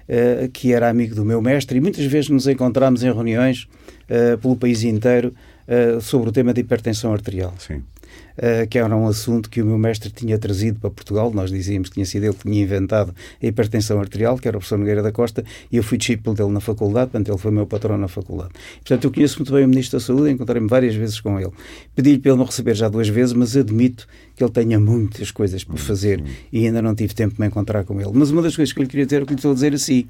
[0.08, 3.68] eh, que era amigo do meu mestre, e muitas vezes nos encontramos em reuniões
[4.08, 5.34] eh, pelo país inteiro
[5.66, 7.54] eh, sobre o tema da hipertensão arterial.
[7.58, 7.82] Sim.
[8.32, 11.30] Uh, que era um assunto que o meu mestre tinha trazido para Portugal.
[11.34, 14.60] Nós dizíamos que tinha sido ele que tinha inventado a hipertensão arterial, que era o
[14.60, 17.66] professor Nogueira da Costa, e eu fui discípulo dele na faculdade, portanto, ele foi meu
[17.66, 18.50] patrão na faculdade.
[18.76, 21.50] Portanto, eu conheço muito bem o Ministro da Saúde, encontrei-me várias vezes com ele.
[21.94, 25.62] Pedi-lhe para ele me receber já duas vezes, mas admito que ele tenha muitas coisas
[25.64, 28.10] para fazer e ainda não tive tempo de me encontrar com ele.
[28.14, 29.54] Mas uma das coisas que eu lhe queria dizer é o que lhe estou a
[29.54, 30.06] dizer assim,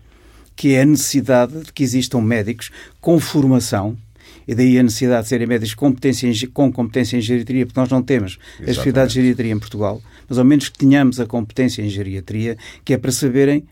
[0.55, 3.97] que é a necessidade de que existam médicos com formação
[4.47, 7.91] E daí a necessidade de serem médicos competência em, com competência em geriatria, porque nós
[7.91, 8.69] não temos Exatamente.
[8.69, 12.57] a especialidade de geriatria em Portugal, mas ao menos que tenhamos a competência em geriatria,
[12.85, 13.65] que é para saberem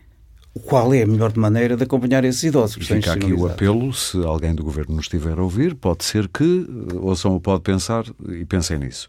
[0.59, 2.85] qual é a melhor maneira de acompanhar esses idosos.
[2.85, 6.67] Fica aqui o apelo, se alguém do Governo nos estiver a ouvir, pode ser que
[6.67, 9.07] eh, ouçam o Pode Pensar e pensem nisso.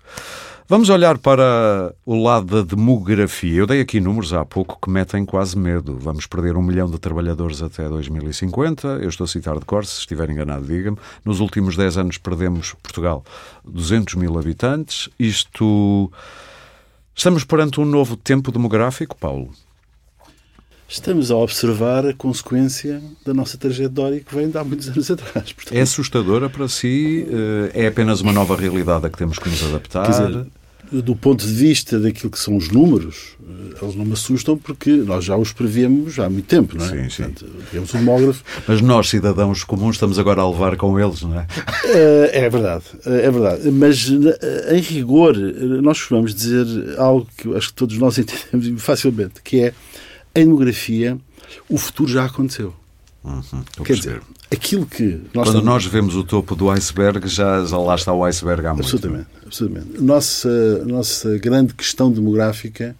[0.68, 3.58] Vamos olhar para o lado da demografia.
[3.58, 5.98] Eu dei aqui números há pouco que metem quase medo.
[5.98, 8.86] Vamos perder um milhão de trabalhadores até 2050.
[9.02, 10.96] Eu estou a citar de cor, se estiver enganado, diga-me.
[11.24, 13.24] Nos últimos 10 anos perdemos Portugal
[13.64, 15.10] 200 mil habitantes.
[15.18, 16.10] Isto.
[17.14, 19.50] Estamos perante um novo tempo demográfico, Paulo?
[20.92, 25.50] Estamos a observar a consequência da nossa trajetória que vem de há muitos anos atrás.
[25.50, 27.26] Portanto, é assustadora para si?
[27.74, 30.06] Eh, é apenas uma nova realidade a que temos que nos adaptar?
[30.06, 30.46] Dizer,
[30.92, 34.90] do ponto de vista daquilo que são os números, eh, eles não me assustam porque
[34.90, 36.88] nós já os prevíamos há muito tempo, não é?
[36.88, 37.22] Sim, sim.
[37.22, 38.44] Portanto, temos um demógrafo.
[38.68, 41.46] Mas nós, cidadãos comuns, estamos agora a levar com eles, não é?
[41.86, 43.70] Eh, é verdade, é verdade.
[43.70, 46.66] Mas, em rigor, nós costumamos dizer
[46.98, 49.74] algo que acho que todos nós entendemos facilmente, que é
[50.34, 51.18] a demografia,
[51.68, 52.74] o futuro já aconteceu.
[53.24, 55.64] Uhum, Quer dizer, aquilo que nós Quando estamos...
[55.64, 58.82] nós vemos o topo do iceberg, já, já lá está o iceberg há muito.
[58.82, 60.00] Absolutamente, absolutamente.
[60.00, 62.96] Nossa, nossa grande questão demográfica,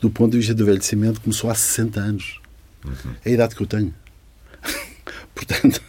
[0.00, 2.40] do ponto de vista do envelhecimento, começou há 60 anos.
[2.84, 3.12] Uhum.
[3.24, 3.94] É a idade que eu tenho.
[5.34, 5.80] Portanto,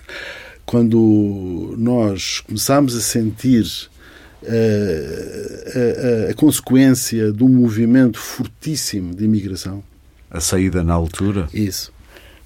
[0.64, 3.66] quando nós começámos a sentir
[4.44, 4.48] uh,
[6.26, 9.84] a, a, a consequência de um movimento fortíssimo de imigração,
[10.32, 11.48] a saída na altura?
[11.54, 11.92] Isso.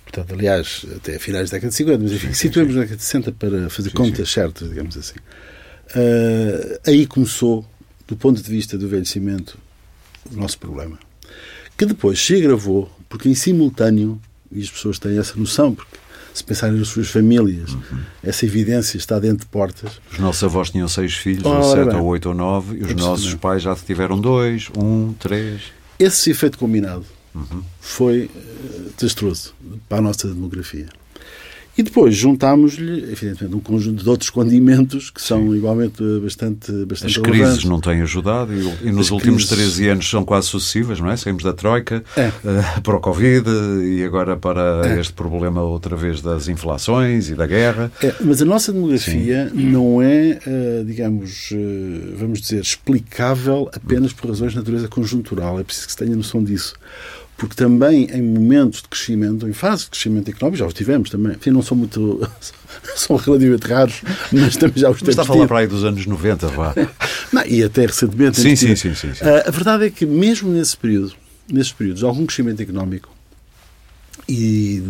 [0.04, 2.80] Portanto, aliás, até finais da década de 50, mas enfim, sim, situemos sim.
[2.80, 5.20] na década de 60 para fazer sim, contas certas, digamos assim.
[5.90, 7.66] Uh, aí começou,
[8.08, 9.58] do ponto de vista do envelhecimento,
[10.32, 10.98] o nosso problema.
[11.78, 14.20] Que depois se agravou, porque em simultâneo,
[14.52, 15.98] e as pessoas têm essa noção, porque
[16.34, 18.00] se pensarem nas suas famílias, uhum.
[18.24, 20.00] essa evidência está dentro de portas.
[20.12, 23.34] Os nossos avós tinham seis filhos, ou sete, ou oito, ou nove, e os nossos
[23.36, 25.62] pais já tiveram dois, um, três.
[26.00, 27.62] Esse efeito combinado uhum.
[27.80, 29.54] foi uh, desastroso
[29.88, 30.88] para a nossa demografia.
[31.78, 35.58] E depois juntámos-lhe, evidentemente, um conjunto de outros condimentos que são Sim.
[35.58, 39.76] igualmente bastante, bastante As crises não têm ajudado e, e nos As últimos crises...
[39.76, 41.18] 13 anos são quase sucessivas, não é?
[41.18, 42.30] Saímos da Troika é.
[42.30, 43.50] uh, para o Covid
[43.84, 45.02] e agora para é.
[45.02, 47.92] este problema outra vez das inflações e da guerra.
[48.02, 49.70] É, mas a nossa demografia Sim.
[49.70, 55.60] não é, uh, digamos, uh, vamos dizer, explicável apenas por razões de natureza conjuntural.
[55.60, 56.74] É preciso que se tenha noção disso
[57.38, 61.34] porque também em momentos de crescimento, em fase de crescimento económico, já os tivemos também.
[61.34, 62.30] Enfim, não são muito.
[62.96, 65.10] são relativamente raros, mas também já os temos.
[65.10, 66.74] Está a falar para aí dos anos 90, vá.
[67.34, 68.40] Não, e até recentemente.
[68.40, 69.26] Sim, sim, sim, sim, sim.
[69.26, 71.14] A verdade é que, mesmo nesse período,
[71.52, 73.10] nesses períodos, algum crescimento económico
[74.30, 74.82] e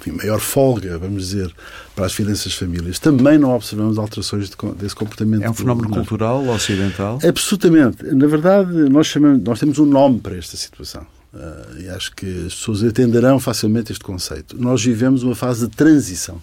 [0.00, 1.52] enfim, maior folga, vamos dizer,
[1.94, 5.42] para as finanças das famílias, também não observamos alterações de, desse comportamento.
[5.42, 7.18] É um fenómeno cultural, ocidental?
[7.26, 8.04] Absolutamente.
[8.04, 11.04] Na verdade, nós, chamamos, nós temos um nome para esta situação
[11.38, 14.60] Uh, e acho que as pessoas entenderão facilmente este conceito.
[14.60, 16.40] Nós vivemos uma fase de transição.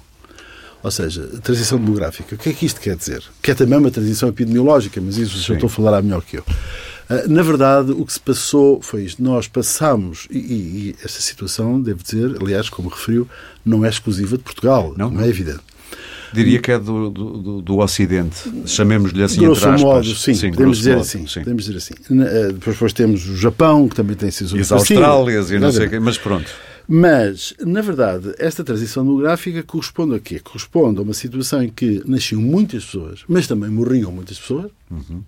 [0.81, 2.35] Ou seja, transição demográfica.
[2.35, 3.21] O que é que isto quer dizer?
[3.41, 6.43] Que é também uma transição epidemiológica, mas isso já estou a falar melhor que eu.
[6.43, 9.21] Uh, na verdade, o que se passou foi isto.
[9.21, 13.27] Nós passamos, e, e, e, esta situação, devo dizer, aliás, como referiu,
[13.65, 15.61] não é exclusiva de Portugal, não, não é evidente.
[16.35, 19.81] Diria que é do, do, do Ocidente, chamemos-lhe assim, Grosso entre aspas.
[19.81, 21.39] modo, sim, sim podemos, dizer modo, assim, sim.
[21.39, 21.93] podemos dizer assim.
[22.09, 25.71] Eh, depois, depois temos o Japão, que também tem sido E as Austrálias e não
[25.71, 26.49] sei o quê, mas pronto.
[26.87, 30.39] Mas, na verdade, esta transição demográfica corresponde a quê?
[30.39, 35.23] Corresponde a uma situação em que nasciam muitas pessoas, mas também morriam muitas pessoas, uhum.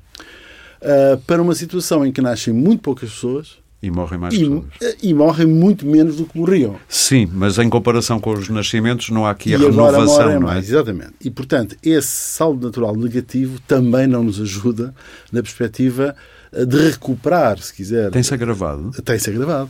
[0.81, 4.65] uh, para uma situação em que nascem muito poucas pessoas, e morrem mais e, pessoas.
[5.01, 6.75] E morrem muito menos do que morriam.
[6.87, 10.39] Sim, mas em comparação com os nascimentos não há aqui a e renovação, não é?
[10.39, 11.13] Mais, exatamente.
[11.23, 14.93] E, portanto, esse saldo natural negativo também não nos ajuda
[15.31, 16.15] na perspectiva
[16.51, 18.09] eh, de recuperar, se quiser.
[18.09, 18.91] Tem-se agravado?
[19.03, 19.69] Tem-se agravado.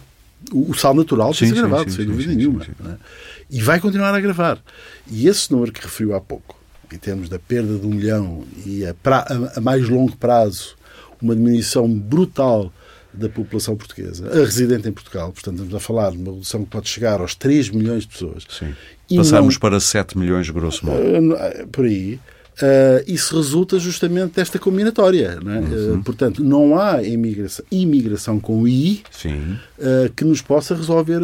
[0.54, 2.63] O, o saldo natural tem-se agravado, sim, sem dúvida sim, nenhuma.
[2.63, 2.96] É?
[3.50, 4.58] E vai continuar a agravar.
[5.10, 6.58] E esse número que referiu há pouco,
[6.93, 10.78] em termos da perda de um milhão e a, pra, a, a mais longo prazo,
[11.22, 12.72] uma diminuição brutal
[13.17, 15.32] da população portuguesa, a residente em Portugal.
[15.32, 18.43] Portanto, estamos a falar de uma redução que pode chegar aos 3 milhões de pessoas.
[18.49, 18.73] Sim.
[19.15, 21.01] Passamos não, para 7 milhões, grosso modo.
[21.01, 22.19] Uh, por aí.
[22.58, 25.39] Uh, isso resulta justamente desta combinatória.
[25.43, 25.60] Não é?
[25.60, 26.00] Uhum.
[26.00, 31.20] uh, portanto, não há imigração, imigração com I uh, que nos possa resolver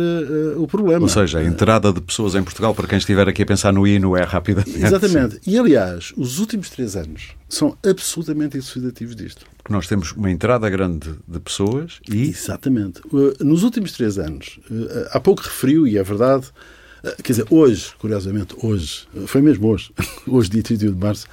[0.58, 1.02] o problema.
[1.02, 3.88] Ou seja, a entrada de pessoas em Portugal, para quem estiver aqui a pensar no
[3.88, 4.78] I, não é rapidamente.
[4.78, 5.40] Exatamente.
[5.48, 9.46] E, aliás, os últimos três anos são absolutamente elucidativos disto.
[9.58, 12.30] Porque nós temos uma entrada grande de pessoas e.
[12.30, 13.02] Exatamente.
[13.40, 14.60] Nos últimos três anos,
[15.10, 16.48] há pouco referiu, e é verdade,
[17.24, 19.92] quer dizer, hoje, curiosamente, hoje, foi mesmo hoje,
[20.28, 21.28] hoje, dia 31 de março,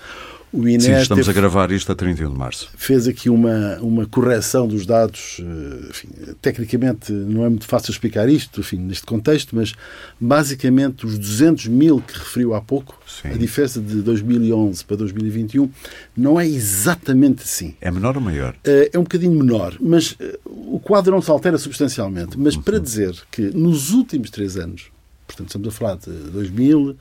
[0.53, 2.69] o INE Sim, estamos teve, a gravar isto a 31 de março.
[2.77, 5.41] Fez aqui uma, uma correção dos dados.
[5.41, 6.09] Eh, enfim,
[6.43, 9.75] tecnicamente não é muito fácil explicar isto enfim, neste contexto, mas
[10.21, 13.29] basicamente os 200 mil que referiu há pouco, Sim.
[13.29, 15.71] a diferença de 2011 para 2021,
[16.17, 17.77] não é exatamente assim.
[17.81, 18.57] É menor ou maior?
[18.65, 22.37] Eh, é um bocadinho menor, mas eh, o quadro não se altera substancialmente.
[22.37, 22.63] Mas uhum.
[22.63, 24.91] para dizer que nos últimos três anos,
[25.31, 26.97] portanto estamos a falar de 2000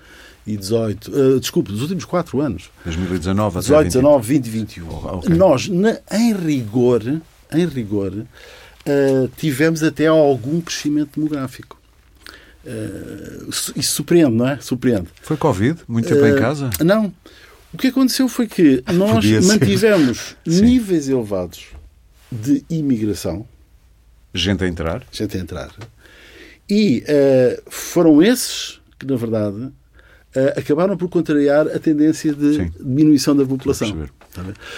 [0.46, 2.70] 2018, uh, desculpe, dos últimos quatro anos.
[2.86, 4.90] 2019 18, 19, 20 e 21.
[4.90, 5.36] Oh, okay.
[5.36, 7.22] Nós, na, em rigor,
[7.54, 11.80] em rigor uh, tivemos até algum crescimento demográfico.
[12.66, 14.60] Uh, isso surpreende, não é?
[14.60, 15.08] Surpreende.
[15.22, 15.80] Foi Covid?
[15.88, 16.70] Muito tempo em casa?
[16.84, 17.14] Não.
[17.72, 21.68] O que aconteceu foi que nós mantivemos níveis elevados
[22.32, 23.46] de imigração.
[24.34, 25.04] Gente a entrar.
[25.12, 25.70] Gente a entrar.
[26.70, 27.04] E
[27.68, 29.72] foram esses que, na verdade,
[30.36, 32.72] uh, acabaram por contrariar a tendência de Sim.
[32.80, 34.08] diminuição da população.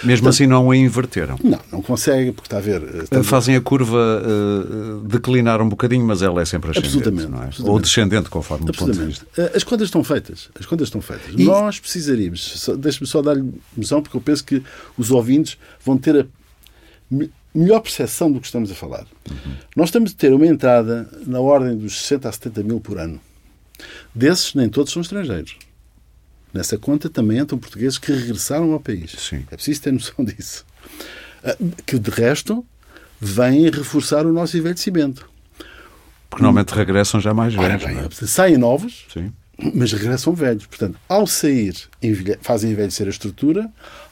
[0.02, 1.38] Mesmo assim não a inverteram?
[1.42, 2.82] Não, não consegue, porque está a ver...
[2.82, 7.24] Eh, está Fazem a curva uh, declinar um bocadinho, mas ela é sempre ascendente, absolutamente,
[7.24, 7.44] é?
[7.46, 7.70] absolutamente.
[7.70, 9.26] Ou descendente, conforme o ponto de vista.
[9.54, 10.48] As contas estão feitas.
[10.58, 11.34] As contas estão feitas.
[11.36, 11.44] E...
[11.44, 14.62] Nós precisaríamos, deixe-me só dar-lhe noção, porque eu penso que
[14.96, 16.26] os ouvintes vão ter a
[17.54, 19.06] melhor percepção do que estamos a falar.
[19.30, 19.56] Uhum.
[19.76, 23.20] Nós estamos a ter uma entrada na ordem dos 60 a 70 mil por ano.
[24.14, 25.56] Desses, nem todos são estrangeiros.
[26.52, 29.12] Nessa conta também entram portugueses que regressaram ao país.
[29.18, 29.44] Sim.
[29.50, 30.64] É preciso ter noção disso.
[31.42, 32.64] Ah, que, de resto,
[33.20, 35.30] vêm reforçar o nosso envelhecimento.
[36.28, 37.84] Porque normalmente regressam já mais velhos.
[37.84, 38.26] Bem, é?
[38.26, 39.32] Saem novos, Sim.
[39.74, 40.66] mas regressam velhos.
[40.66, 41.74] Portanto, ao sair,
[42.40, 43.70] fazem envelhecer a estrutura,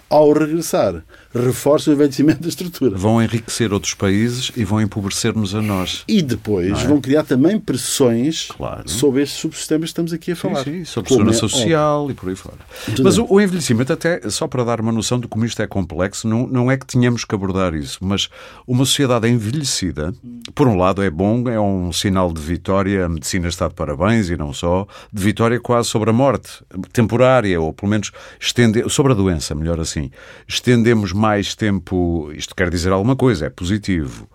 [0.08, 1.02] ao regressar,
[1.34, 2.96] reforçam o envelhecimento da estrutura.
[2.96, 6.04] Vão enriquecer outros países e vão empobrecer-nos a nós.
[6.08, 6.86] E depois é?
[6.86, 8.88] vão criar também pressões claro.
[8.88, 10.64] sobre estes subsistemas que estamos aqui a falar.
[10.64, 12.12] Sim, sim sobre a segurança é social óbvio.
[12.12, 12.58] e por aí fora.
[13.02, 16.26] Mas o, o, envelhecimento, até só para dar uma noção de como isto é complexo,
[16.26, 18.28] não, não é que tenhamos que abordar isso, mas
[18.66, 20.12] uma sociedade envelhecida,
[20.54, 24.30] por um lado, é bom, é um sinal de vitória, a medicina está de parabéns
[24.30, 29.12] e não só, de vitória quase sobre a morte, temporária, ou pelo menos estender, sobre
[29.12, 30.10] a doença, melhor assim,
[30.48, 34.26] estendemos mais tempo, isto quer dizer alguma coisa, é positivo.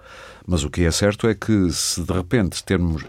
[0.48, 3.04] Mas o que é certo é que se de repente termos,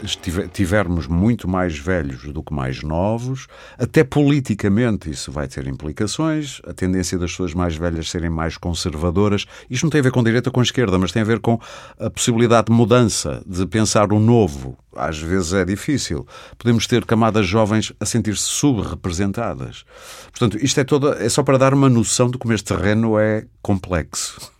[0.51, 3.47] tivermos muito mais velhos do que mais novos,
[3.77, 6.59] até politicamente isso vai ter implicações.
[6.65, 9.45] A tendência das pessoas mais velhas serem mais conservadoras.
[9.69, 11.59] Isto não tem a ver com direita ou com esquerda, mas tem a ver com
[11.99, 14.75] a possibilidade de mudança, de pensar o novo.
[14.95, 16.25] Às vezes é difícil.
[16.57, 19.85] Podemos ter camadas jovens a sentir-se subrepresentadas.
[20.31, 23.45] Portanto, isto é, toda, é só para dar uma noção de como este terreno é
[23.61, 24.56] complexo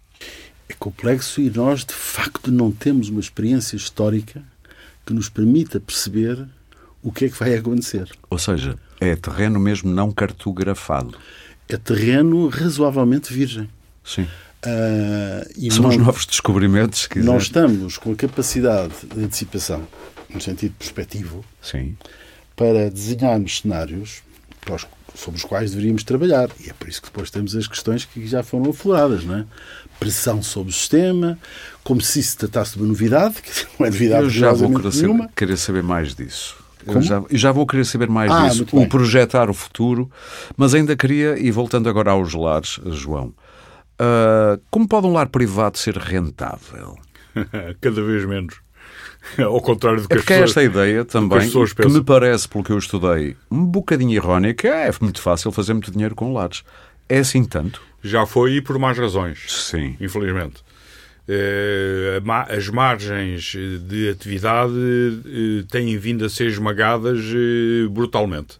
[0.70, 4.44] é complexo e nós, de facto, não temos uma experiência histórica
[5.06, 6.46] que nos permita perceber
[7.02, 8.10] o que é que vai acontecer.
[8.30, 11.18] Ou seja, é terreno mesmo não cartografado.
[11.70, 13.70] É terreno razoavelmente virgem.
[14.04, 14.28] Sim.
[14.66, 17.08] Uh, São nós, os novos descobrimentos.
[17.08, 19.88] que Nós estamos com a capacidade de antecipação,
[20.30, 21.96] no sentido perspectivo, Sim.
[22.56, 24.22] para desenharmos cenários
[24.60, 24.84] para os
[25.18, 26.50] sobre os quais deveríamos trabalhar.
[26.64, 29.46] E é por isso que depois temos as questões que já foram afloradas, não é?
[30.00, 31.38] Pressão sobre o sistema,
[31.84, 34.92] como se se tratasse de uma novidade, que não é novidade Eu já vou querer
[34.92, 36.56] saber, querer saber mais disso.
[36.86, 40.10] Eu já, eu já, vou querer saber mais ah, disso, o projetar o futuro,
[40.56, 43.34] mas ainda queria, e voltando agora aos lares, João,
[44.00, 46.98] uh, como pode um lar privado ser rentável?
[47.82, 48.56] Cada vez menos.
[49.38, 52.48] Ao contrário do que é porque as pessoas, esta ideia também, que, que, me parece,
[52.48, 56.64] pelo que eu estudei, um bocadinho irónica, é muito fácil fazer muito dinheiro com lares.
[57.10, 57.82] É assim tanto?
[58.04, 59.46] Já foi e por mais razões.
[59.48, 59.96] Sim.
[60.00, 60.64] Infelizmente.
[61.30, 68.58] Eh, as margens de atividade eh, têm vindo a ser esmagadas eh, brutalmente.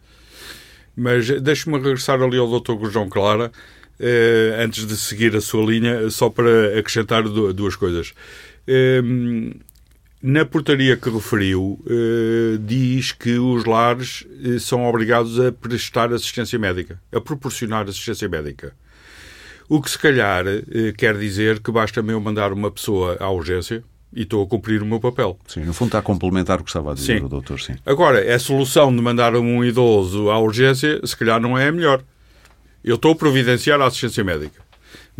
[0.94, 2.90] Mas deixe-me regressar ali ao Dr.
[2.90, 3.52] João Clara,
[4.60, 8.12] antes de seguir a sua linha, só para acrescentar duas coisas.
[10.20, 16.58] Na portaria que referiu, eh, diz que os lares eh, são obrigados a prestar assistência
[16.58, 18.74] médica, a proporcionar assistência médica.
[19.68, 23.84] O que se calhar eh, quer dizer que basta-me eu mandar uma pessoa à urgência
[24.12, 25.38] e estou a cumprir o meu papel.
[25.46, 27.24] Sim, no fundo está a complementar o que estava a dizer sim.
[27.24, 27.76] o doutor, sim.
[27.86, 32.02] Agora, a solução de mandar um idoso à urgência, se calhar não é a melhor.
[32.82, 34.67] Eu estou a providenciar a assistência médica.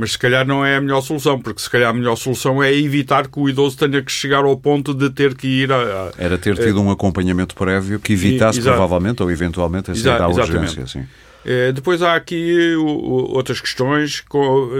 [0.01, 2.73] Mas se calhar não é a melhor solução, porque se calhar a melhor solução é
[2.73, 5.77] evitar que o idoso tenha que chegar ao ponto de ter que ir a.
[5.77, 10.29] a Era ter tido um acompanhamento prévio que evitasse, provavelmente ou eventualmente, a saída à
[10.29, 10.87] urgência.
[10.87, 11.05] Sim.
[11.45, 14.23] Eh, depois há aqui outras questões.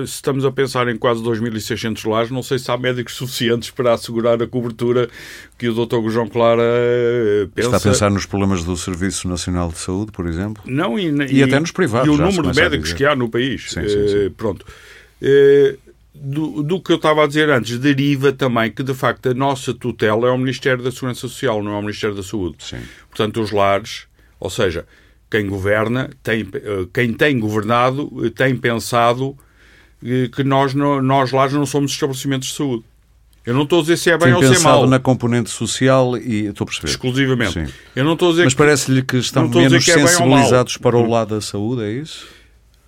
[0.07, 3.95] Se estamos a pensar em quase 2.600 lares, não sei se há médicos suficientes para
[3.95, 5.09] assegurar a cobertura
[5.59, 6.09] que o Dr.
[6.11, 6.63] João Clara
[7.57, 7.69] pensa.
[7.71, 10.63] Está a pensar nos problemas do Serviço Nacional de Saúde, por exemplo?
[10.65, 12.07] Não, e, e, e até nos privados.
[12.07, 13.73] E o número de médicos que há no país.
[13.73, 14.31] Sim, sim, sim.
[14.37, 14.65] Pronto.
[16.21, 19.73] Do, do, que eu estava a dizer antes, deriva também que, de facto, a nossa
[19.73, 22.57] tutela é o Ministério da Segurança Social, não é o Ministério da Saúde.
[22.59, 22.81] Sim.
[23.09, 24.07] Portanto, os lares,
[24.41, 24.85] ou seja,
[25.31, 29.37] quem governa, tem, eh, quem tem governado, eh, tem pensado
[30.05, 32.85] eh, que nós, nós lá não somos estabelecimentos de saúde.
[33.45, 34.87] Eu não estou a dizer se é bem tem ou se é mal.
[34.87, 36.89] na componente social e estou a perceber.
[36.91, 37.53] Exclusivamente.
[37.53, 37.73] Sim.
[37.97, 41.09] Eu não estou a dizer Mas parece-lhe que estão menos que é sensibilizados para o
[41.09, 42.27] lado da saúde, é isso?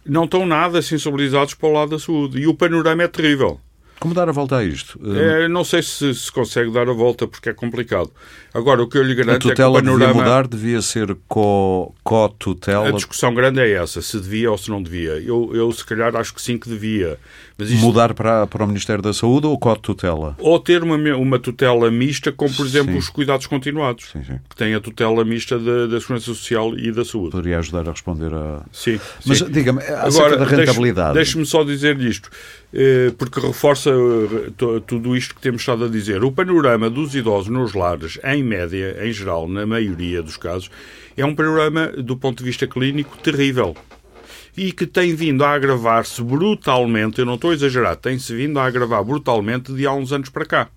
[0.04, 2.40] Não estão nada sensibilizados para o lado da saúde.
[2.40, 3.60] E o panorama é terrível.
[4.00, 4.98] Como dar a volta a isto?
[5.14, 8.10] É, não sei se se consegue dar a volta porque é complicado.
[8.52, 9.98] Agora, o que eu lhe garanto é que o panorama...
[9.98, 12.88] devia mudar, devia ser co-tutela?
[12.88, 15.10] a discussão grande é essa, se devia ou se não devia.
[15.10, 17.18] Eu, eu se calhar, acho que sim que devia.
[17.58, 17.76] Isto...
[17.76, 20.34] Mudar para, para o Ministério da Saúde ou co-tutela?
[20.38, 22.98] Ou ter uma, uma tutela mista, como, por exemplo, sim.
[22.98, 24.40] os cuidados continuados, sim, sim.
[24.48, 27.32] que tem a tutela mista da, da Segurança Social e da Saúde.
[27.32, 28.62] Poderia ajudar a responder a...
[28.72, 28.98] Sim.
[29.26, 31.14] Mas, diga-me, acerca da rentabilidade...
[31.14, 32.30] Deixe-me só dizer isto,
[33.18, 36.22] porque reforça eh, tudo isto que temos estado a dizer.
[36.22, 40.70] O panorama dos idosos nos lares, em média, em geral, na maioria dos casos,
[41.16, 43.76] é um panorama, do ponto de vista clínico, terrível
[44.56, 48.66] e que tem vindo a agravar-se brutalmente, eu não estou a exagerar, tem-se vindo a
[48.66, 50.68] agravar brutalmente de há uns anos para cá.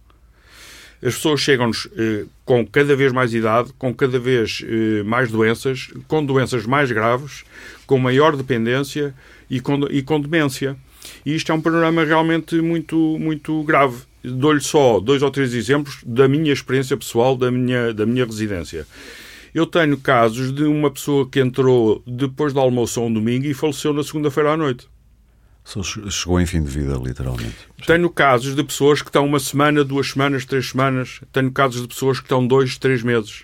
[1.04, 5.90] As pessoas chegam-nos eh, com cada vez mais idade, com cada vez eh, mais doenças,
[6.08, 7.44] com doenças mais graves,
[7.86, 9.14] com maior dependência
[9.50, 10.78] e com, e com demência.
[11.26, 14.04] E isto é um panorama realmente muito, muito grave.
[14.24, 18.88] Dou-lhe só dois ou três exemplos da minha experiência pessoal, da minha, da minha residência.
[19.54, 23.54] Eu tenho casos de uma pessoa que entrou depois do almoço a um domingo e
[23.54, 24.88] faleceu na segunda-feira à noite.
[26.10, 27.56] Chegou em fim de vida, literalmente.
[27.86, 31.22] Tenho casos de pessoas que estão uma semana, duas semanas, três semanas.
[31.32, 33.44] Tenho casos de pessoas que estão dois, três meses.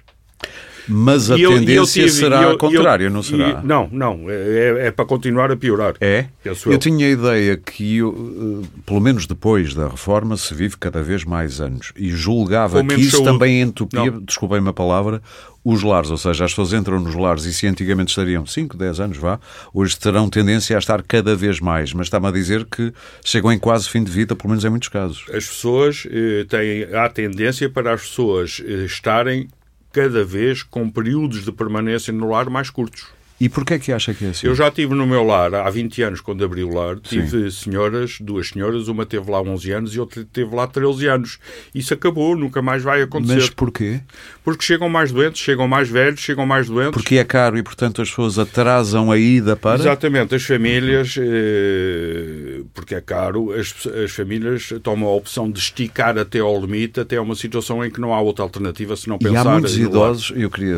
[0.90, 3.62] Mas a e tendência eu, eu tive, será eu, a contrária, não será?
[3.64, 4.26] E, não, não.
[4.28, 5.96] É, é, para continuar a piorar.
[6.02, 6.26] É?
[6.44, 6.78] Eu.
[6.78, 11.62] tinha a ideia que, uh, pelo menos depois da reforma, se vive cada vez mais
[11.62, 11.94] anos.
[11.96, 13.26] E julgava que isso saúde.
[13.26, 15.22] também entupia, desculpem-me a palavra,
[15.64, 19.00] os lares, ou seja, as pessoas entram nos lares e se antigamente estariam 5, 10
[19.00, 19.40] anos, vá,
[19.74, 23.60] hoje terão tendência a estar cada vez mais, mas está-me a dizer que chegam em
[23.60, 25.26] quase fim de vida, pelo menos em muitos casos.
[25.30, 29.48] As pessoas eh, têm, há tendência para as pessoas eh, estarem
[29.92, 33.19] cada vez com períodos de permanência no lar mais curtos.
[33.40, 34.48] E porquê é que acha que é assim?
[34.48, 37.50] Eu já tive no meu lar, há 20 anos, quando abri o lar, tive Sim.
[37.50, 41.40] senhoras, duas senhoras, uma teve lá 11 anos e outra teve lá 13 anos.
[41.74, 43.36] Isso acabou, nunca mais vai acontecer.
[43.36, 44.02] Mas porquê?
[44.44, 46.92] Porque chegam mais doentes, chegam mais velhos, chegam mais doentes.
[46.92, 49.80] Porque é caro e, portanto, as pessoas atrasam a ida para...
[49.80, 53.74] Exatamente, as famílias, eh, porque é caro, as,
[54.04, 58.02] as famílias tomam a opção de esticar até ao limite, até uma situação em que
[58.02, 59.34] não há outra alternativa senão pensar...
[59.34, 60.76] E há muitos idosos, eu queria,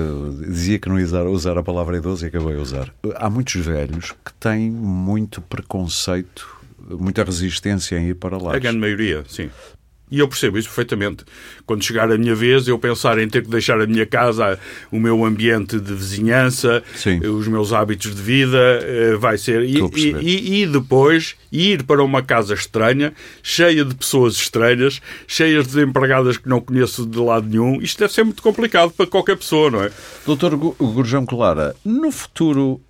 [0.48, 2.94] dizia que não ia usar, a palavra idoso e acabei a usar.
[3.16, 6.48] Há muitos velhos que têm muito preconceito,
[6.90, 8.56] muita resistência em ir para lá.
[8.56, 9.50] A grande maioria, sim.
[10.12, 11.24] E eu percebo isso perfeitamente.
[11.66, 14.60] Quando chegar a minha vez, eu pensar em ter que deixar a minha casa,
[14.92, 17.20] o meu ambiente de vizinhança, Sim.
[17.26, 19.64] os meus hábitos de vida, eh, vai ser.
[19.64, 19.80] E,
[20.22, 26.38] e, e, depois ir para uma casa estranha, cheia de pessoas estranhas, cheias de empregadas
[26.38, 27.82] que não conheço de lado nenhum.
[27.82, 29.92] Isto deve ser muito complicado para qualquer pessoa, não é?
[30.26, 32.82] Doutor Gurjão Clara, no futuro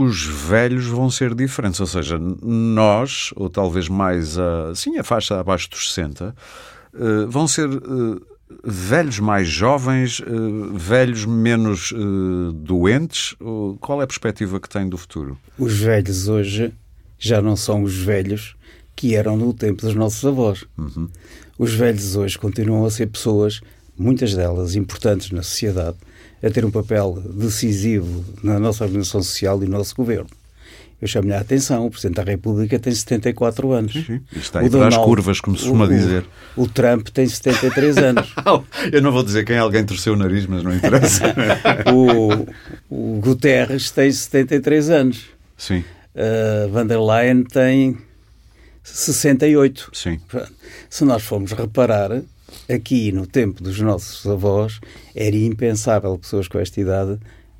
[0.00, 5.40] os velhos vão ser diferentes, ou seja, nós, ou talvez mais a, sim, a faixa
[5.40, 6.32] abaixo dos 60,
[6.94, 8.22] uh, vão ser uh,
[8.62, 11.92] velhos mais jovens, uh, velhos menos
[12.54, 13.34] doentes?
[13.80, 15.36] Qual é a perspectiva que tem do futuro?
[15.58, 16.72] Os velhos hoje
[17.18, 18.54] já não são os velhos
[18.94, 20.64] que eram no tempo dos nossos avós.
[20.76, 21.08] Uhum.
[21.58, 23.60] Os velhos hoje continuam a ser pessoas,
[23.98, 25.96] muitas delas importantes na sociedade,
[26.42, 30.28] a ter um papel decisivo na nossa organização social e no nosso governo.
[31.00, 33.92] Eu chamo-lhe a atenção, o Presidente da República tem 74 anos.
[33.92, 34.20] Sim, sim.
[34.32, 36.24] Está aí as curvas, como se costuma dizer.
[36.56, 38.34] O, o, Trump tem 73 anos.
[38.90, 41.22] Eu não vou dizer quem alguém torceu o nariz, mas não interessa.
[41.94, 42.48] o,
[42.90, 45.26] o Guterres tem 73 anos.
[45.56, 45.84] Sim.
[46.16, 47.96] Uh, Van der Leyen tem
[48.82, 49.90] 68.
[49.92, 50.18] Sim.
[50.90, 52.22] Se nós formos reparar,
[52.68, 54.80] aqui no tempo dos nossos avós
[55.14, 57.18] era impensável pessoas com esta idade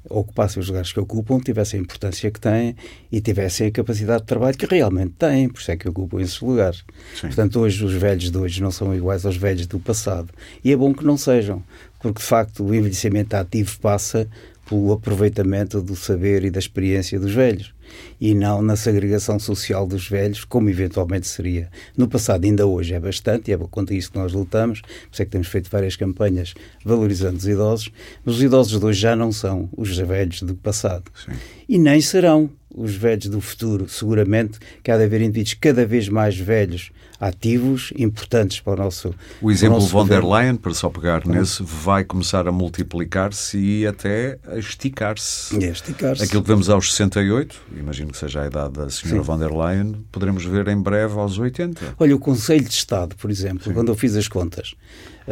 [0.08, 2.74] ocupassem os lugares que ocupam, tivessem a importância que têm
[3.10, 6.40] e tivessem a capacidade de trabalho que realmente têm, por isso é que ocupam esses
[6.40, 6.84] lugares.
[7.14, 7.26] Sim.
[7.26, 10.32] Portanto, hoje os velhos de hoje não são iguais aos velhos do passado.
[10.64, 11.62] E é bom que não sejam,
[12.00, 14.28] porque de facto o envelhecimento ativo passa
[14.68, 17.72] pelo aproveitamento do saber e da experiência dos velhos
[18.20, 21.70] e não na segregação social dos velhos, como eventualmente seria.
[21.96, 25.22] No passado, ainda hoje é bastante, e é contra isso que nós lutamos, por isso
[25.22, 26.54] é que temos feito várias campanhas
[26.84, 27.90] valorizando os idosos,
[28.24, 31.10] mas os idosos de hoje já não são os velhos do passado.
[31.24, 31.32] Sim.
[31.68, 33.88] E nem serão os velhos do futuro.
[33.88, 36.90] Seguramente que há de haver indivíduos cada vez mais velhos,
[37.20, 41.62] ativos, importantes para o nosso O exemplo nosso von der Leyen, para só pegar nesse,
[41.62, 45.56] vai começar a multiplicar-se e até a esticar-se.
[45.56, 46.22] A esticar-se.
[46.22, 49.26] Aquilo que vemos aos 68, imagino que seja a idade da senhora Sim.
[49.26, 51.96] von der Leyen, poderemos ver em breve aos 80.
[51.98, 53.72] Olha, o Conselho de Estado, por exemplo, Sim.
[53.72, 54.74] quando eu fiz as contas,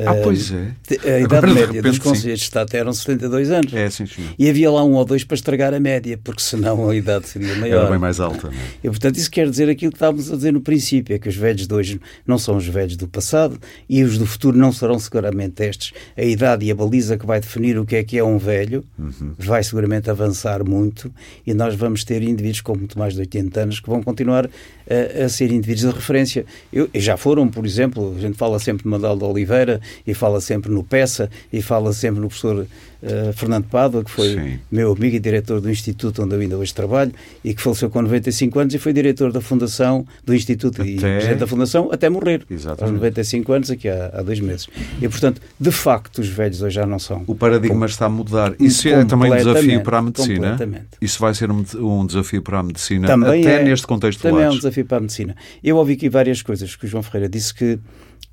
[0.04, 0.72] ah, pois é.
[1.14, 3.72] A idade Agora, média repente, dos conselheiros de Estado eram 72 anos.
[3.72, 4.22] É, sim, sim.
[4.38, 7.54] E havia lá um ou dois para estragar a média, porque senão a idade seria
[7.56, 7.82] maior.
[7.82, 8.48] Era bem mais alta.
[8.48, 8.50] É?
[8.84, 11.36] E, portanto, isso quer dizer aquilo que estávamos a dizer no princípio, é que os
[11.36, 14.98] velhos de hoje não são os velhos do passado e os do futuro não serão
[14.98, 15.92] seguramente estes.
[16.16, 18.84] A idade e a baliza que vai definir o que é que é um velho
[18.98, 19.32] uhum.
[19.38, 21.12] vai seguramente avançar muito
[21.46, 24.48] e nós vamos ter indivíduos com muito mais de 80 anos que vão continuar
[24.88, 26.46] a, a ser indivíduos de referência.
[26.72, 30.40] Eu, já foram, por exemplo, a gente fala sempre de Manuel de Oliveira e fala
[30.40, 32.66] sempre no Peça e fala sempre no professor
[33.02, 34.58] uh, Fernando Pádua, que foi Sim.
[34.70, 37.12] meu amigo e diretor do Instituto onde eu ainda hoje trabalho
[37.44, 40.90] e que faleceu com 95 anos e foi diretor da Fundação, do Instituto até...
[40.90, 42.82] e presidente da Fundação até morrer, Exatamente.
[42.82, 44.68] aos 95 anos, aqui há, há, dois meses.
[45.00, 47.24] E, portanto, de facto, os velhos hoje já não são.
[47.26, 48.54] O paradigma está a mudar.
[48.58, 50.58] Isso é também um desafio para a medicina?
[51.00, 54.42] Isso vai ser um, um desafio para a medicina, também até é, neste contexto Também
[54.42, 55.36] é um desafio para a medicina.
[55.62, 57.78] Eu ouvi aqui várias coisas que o João Ferreira disse que,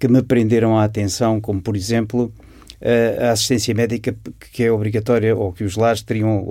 [0.04, 2.30] que me prenderam a atenção, como, por exemplo,
[3.22, 4.14] a assistência médica
[4.52, 6.46] que é obrigatória ou que os lares teriam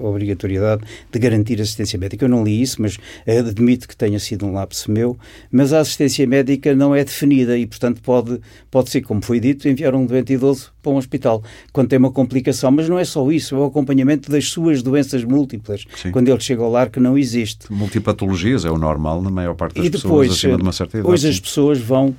[0.00, 2.24] obrigatoriedade de garantir assistência médica.
[2.24, 5.18] Eu não li isso, mas admito que tenha sido um lapso meu,
[5.50, 8.40] mas a assistência médica não é definida e, portanto, pode,
[8.70, 11.42] pode ser, como foi dito, enviar um doente idoso para um hospital
[11.72, 15.24] quando tem uma complicação, mas não é só isso, é o acompanhamento das suas doenças
[15.24, 16.12] múltiplas, Sim.
[16.12, 17.66] quando ele chega ao lar que não existe.
[17.72, 20.98] Multipatologias é o normal na maior parte das e depois, pessoas acima de uma certa
[20.98, 21.12] idade.
[21.12, 22.14] Hoje as pessoas vão,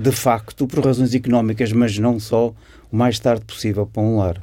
[0.00, 2.54] de facto, por razões económicas, mas não só,
[2.90, 4.40] o mais tarde possível para um lar.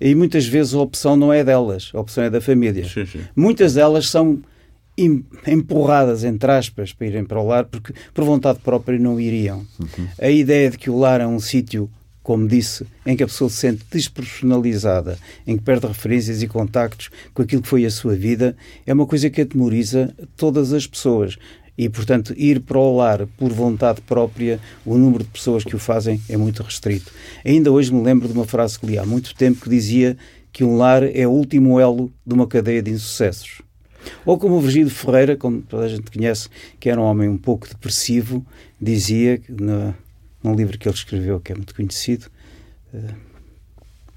[0.00, 2.88] E muitas vezes a opção não é delas, a opção é da família.
[2.88, 3.20] Sim, sim.
[3.34, 4.40] Muitas delas são
[4.96, 9.66] empurradas, entre aspas, para irem para o lar, porque por vontade própria não iriam.
[9.80, 10.06] Uhum.
[10.20, 11.90] A ideia de que o lar é um sítio,
[12.22, 17.10] como disse, em que a pessoa se sente despersonalizada, em que perde referências e contactos
[17.34, 21.36] com aquilo que foi a sua vida, é uma coisa que atemoriza todas as pessoas
[21.76, 25.78] e, portanto, ir para o lar por vontade própria, o número de pessoas que o
[25.78, 27.12] fazem é muito restrito.
[27.44, 30.16] Ainda hoje me lembro de uma frase que li há muito tempo que dizia
[30.52, 33.60] que um lar é o último elo de uma cadeia de insucessos.
[34.24, 36.48] Ou como o Virgílio Ferreira, como toda a gente conhece,
[36.78, 38.46] que era um homem um pouco depressivo,
[38.80, 39.94] dizia, no,
[40.42, 42.26] num livro que ele escreveu, que é muito conhecido.
[42.92, 43.14] Uh,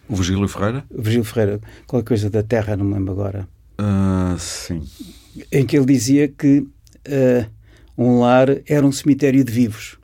[0.09, 0.85] o Virgílio Ferreira?
[0.89, 3.47] O Virgílio Ferreira, qualquer coisa da Terra, não me lembro agora.
[3.79, 4.83] Uh, sim.
[5.51, 6.65] Em que ele dizia que
[7.07, 7.45] uh,
[7.97, 9.97] um lar era um cemitério de vivos.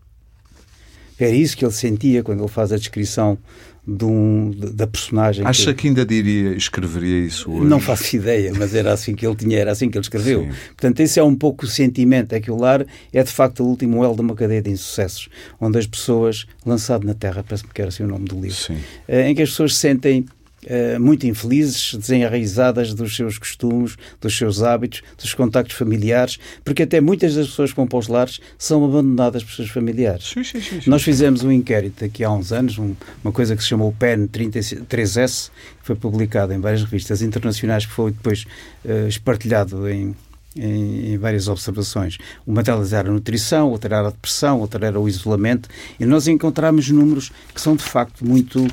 [1.20, 3.38] Era isso que ele sentia quando ele faz a descrição
[3.86, 5.45] de um, da personagem.
[5.45, 5.82] Acha que...
[5.82, 5.88] que...
[5.89, 7.66] ainda diria, escreveria isso hoje?
[7.66, 10.43] Não faço ideia, mas era assim que ele tinha, era assim que ele escreveu.
[10.43, 10.51] Sim.
[10.68, 13.68] Portanto, esse é um pouco o sentimento, é que o lar é de facto o
[13.68, 15.28] último elo de uma cadeia de insucessos,
[15.60, 18.78] onde as pessoas, lançado na terra, parece-me que era assim o nome do livro, Sim.
[19.08, 20.26] Eh, em que as pessoas sentem
[20.66, 27.01] eh, muito infelizes, desenraizadas dos seus costumes, dos seus hábitos, dos contactos familiares, porque até
[27.01, 30.32] muitas das pessoas que vão para os lares são abandonadas por seus familiares.
[30.34, 32.93] Sim, sim, sim, Nós fizemos um inquérito aqui há uns anos, um,
[33.24, 35.49] uma coisa que se chamou o PEN 33S,
[35.82, 38.45] que foi publicado em várias revistas internacionais, que foi depois
[38.86, 40.16] uh, espartilhado em,
[40.55, 42.18] em, várias observações.
[42.45, 46.28] Uma delas era a nutrição, outra era a depressão, outra era o isolamento, e nós
[46.28, 48.66] encontramos números que são de facto muito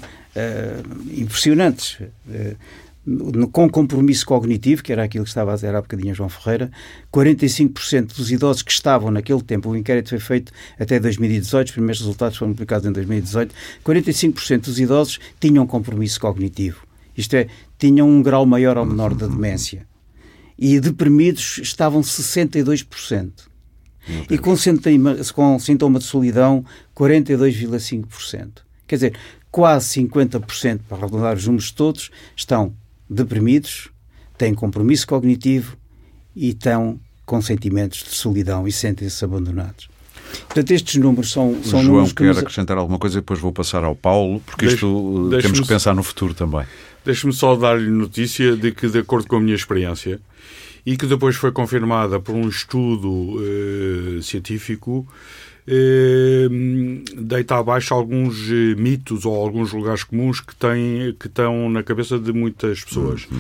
[1.17, 1.99] impressionantes.
[2.27, 2.57] Uh,
[3.51, 6.71] com compromisso cognitivo, que era aquilo que estava a dizer há bocadinho João Ferreira,
[7.13, 12.01] 45% dos idosos que estavam naquele tempo, o inquérito foi feito até 2018, os primeiros
[12.01, 13.55] resultados foram publicados em 2018,
[13.85, 16.87] 45% dos idosos tinham compromisso cognitivo.
[17.17, 19.87] Isto é, tinham um grau maior ou menor da demência.
[20.59, 23.31] E deprimidos estavam 62%.
[24.31, 26.65] E com sintoma, com sintoma de solidão,
[26.95, 28.49] 42,5%.
[28.87, 29.15] Quer dizer,
[29.51, 32.73] quase 50%, para arredondar os números todos, estão
[33.09, 33.89] deprimidos,
[34.39, 35.77] têm compromisso cognitivo
[36.35, 39.89] e estão com sentimentos de solidão e sentem-se abandonados.
[40.47, 42.39] Portanto, estes números são, são João números que quer nos...
[42.39, 45.67] acrescentar alguma coisa e depois vou passar ao Paulo, porque Deixe, isto uh, temos que
[45.67, 46.65] pensar no futuro também.
[47.05, 50.21] Deixe-me só dar-lhe notícia de que, de acordo com a minha experiência,
[50.85, 55.50] e que depois foi confirmada por um estudo uh, científico, eh,
[57.17, 62.19] deita abaixo alguns eh, mitos ou alguns lugares comuns que, têm, que estão na cabeça
[62.19, 63.27] de muitas pessoas.
[63.31, 63.39] Uhum.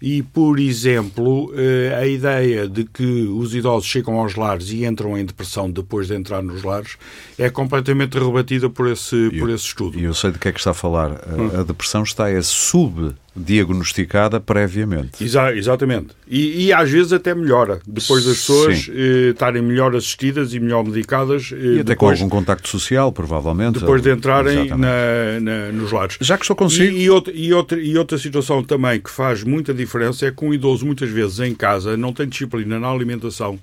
[0.00, 5.18] E, por exemplo, eh, a ideia de que os idosos chegam aos lares e entram
[5.18, 6.96] em depressão depois de entrar nos lares
[7.36, 9.98] é completamente rebatida por esse, por esse estudo.
[9.98, 11.20] E eu sei de que é que está a falar.
[11.26, 15.22] A, a depressão está é sub diagnosticada previamente.
[15.22, 16.08] Exa exatamente.
[16.26, 20.84] E, e, às vezes até melhora, depois das pessoas eh, estarem melhor assistidas e melhor
[20.84, 21.50] medicadas.
[21.52, 23.78] Eh, e até depois, com algum contacto social, provavelmente.
[23.78, 26.18] Depois de entrarem na, na, nos lares.
[26.20, 26.96] Já que estou consigo.
[26.96, 30.44] E, e, outra, e, outra, e outra situação também que faz muita diferença é que
[30.44, 33.58] um idoso muitas vezes em casa não tem disciplina na alimentação,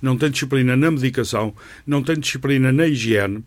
[0.00, 1.54] não tem disciplina na medicação,
[1.86, 3.44] não tem disciplina na higiene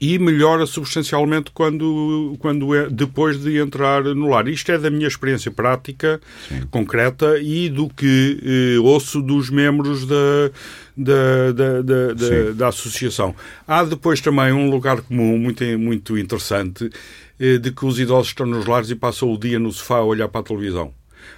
[0.00, 4.46] e melhora substancialmente quando, quando é, depois de entrar no lar.
[4.48, 6.62] Isto é da minha experiência prática, Sim.
[6.70, 10.50] concreta, e do que eh, ouço dos membros da,
[10.96, 13.34] da, da, da, da, associação.
[13.66, 16.90] Há depois também um lugar comum muito, muito interessante
[17.40, 20.04] eh, de que os idosos estão nos lares e passam o dia no sofá a
[20.04, 20.92] olhar para a televisão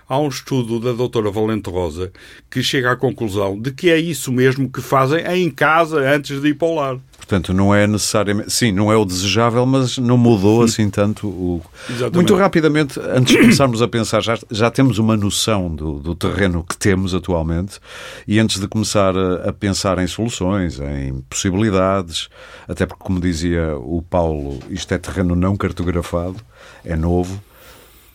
[0.09, 2.12] há um estudo da doutora Valente Rosa
[2.51, 6.48] que chega à conclusão de que é isso mesmo que fazem em casa antes de
[6.48, 6.98] ir para o lar.
[7.30, 8.50] Portanto, não é necessariamente.
[8.50, 11.62] Sim, não é o desejável, mas não mudou assim tanto o.
[11.88, 12.14] Exatamente.
[12.16, 16.64] Muito rapidamente, antes de começarmos a pensar, já, já temos uma noção do, do terreno
[16.68, 17.78] que temos atualmente
[18.26, 22.28] e antes de começar a, a, pensar em soluções, em possibilidades,
[22.66, 26.38] até porque, como dizia o Paulo, isto é terreno não cartografado,
[26.84, 27.40] é novo.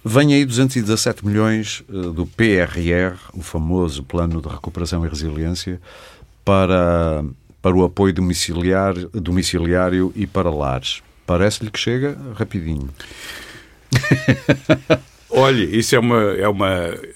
[0.04, 5.80] Vem aí 217 milhões eh, do PRR, o famoso Plano de Recuperação e Resiliência,
[6.44, 7.24] para
[7.66, 11.02] para o apoio domiciliário, domiciliário e para lares.
[11.26, 12.92] Parece-lhe que chega rapidinho.
[15.32, 16.22] Olha, isso é uma.
[16.36, 16.70] É uma,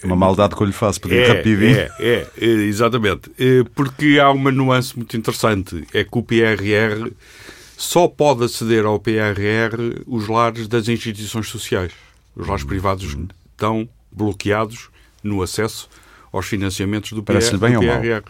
[0.03, 1.77] uma maldade que eu lhe faço, pedir é, rapidinho.
[1.77, 3.29] É, é, é, exatamente.
[3.37, 5.85] É, porque há uma nuance muito interessante.
[5.93, 7.11] É que o PRR
[7.77, 11.91] só pode aceder ao PRR os lares das instituições sociais.
[12.35, 13.15] Os lares privados
[13.51, 14.89] estão bloqueados
[15.23, 15.87] no acesso
[16.33, 17.91] aos financiamentos do, Parece PR, bem do PRR.
[17.91, 18.23] Ou mal?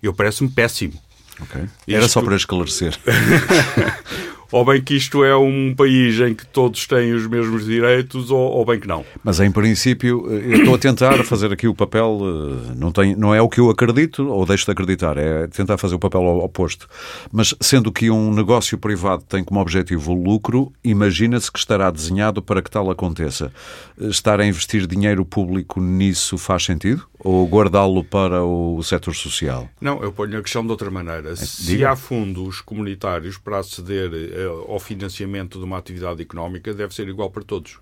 [0.00, 1.07] Eu parece-me péssimo.
[1.40, 1.66] Okay.
[1.86, 2.08] Era Isto...
[2.08, 2.98] só para esclarecer.
[4.50, 8.38] ou bem que isto é um país em que todos têm os mesmos direitos, ou,
[8.38, 9.04] ou, bem que não.
[9.22, 13.34] Mas em princípio, eu estou a tentar fazer aqui o papel, eh, não, tem, não
[13.34, 16.88] é o que eu acredito ou deixo de acreditar, é tentar fazer o papel oposto.
[17.30, 22.40] Mas sendo que um negócio privado tem como objetivo o lucro, imagina-se que estará desenhado
[22.42, 23.52] para que tal aconteça.
[24.00, 27.06] Estar a investir dinheiro público nisso faz sentido?
[27.18, 29.68] Ou guardá-lo para o setor social?
[29.80, 31.30] Não, eu ponho a questão de outra maneira.
[31.30, 34.37] É, Se há fundos comunitários para aceder eh,
[34.68, 37.78] ao financiamento de uma atividade económica, deve ser igual para todos.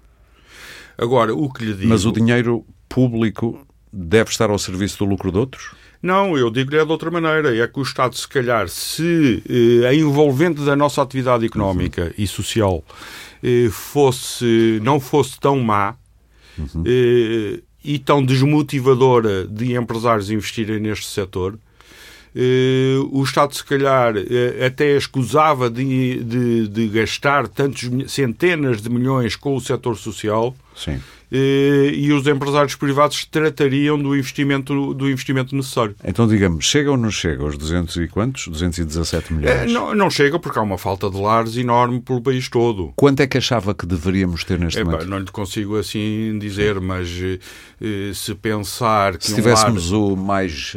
[0.97, 1.89] Agora, o que lhe digo...
[1.89, 5.75] Mas o dinheiro público deve estar ao serviço do lucro de outros?
[6.03, 7.57] Não, eu digo-lhe é de outra maneira.
[7.57, 12.13] É que o Estado, se calhar, se eh, a envolvente da nossa atividade económica uhum.
[12.17, 12.85] e social
[13.43, 15.97] eh, fosse, não fosse tão má,
[16.59, 16.85] uhum.
[16.87, 21.66] eh, e tão desmotivadora de empresários investirem neste setor, eh,
[23.11, 29.35] o Estado, se calhar, eh, até escusava de, de, de gastar tantos centenas de milhões
[29.35, 30.55] com o setor social.
[30.75, 31.01] Sim.
[31.31, 35.97] Eh, e os empresários privados tratariam do investimento, do investimento necessário.
[36.05, 38.47] Então, digamos, chega ou não chega aos 200 e quantos?
[38.47, 39.73] 217 milhões?
[39.73, 42.93] não, não chega porque há uma falta de lares enorme pelo país todo.
[42.95, 45.07] Quanto é que achava que deveríamos ter neste momento?
[45.07, 50.13] Não lhe consigo assim dizer, mas eh, se pensar que Se tivéssemos um lar...
[50.13, 50.75] o mais,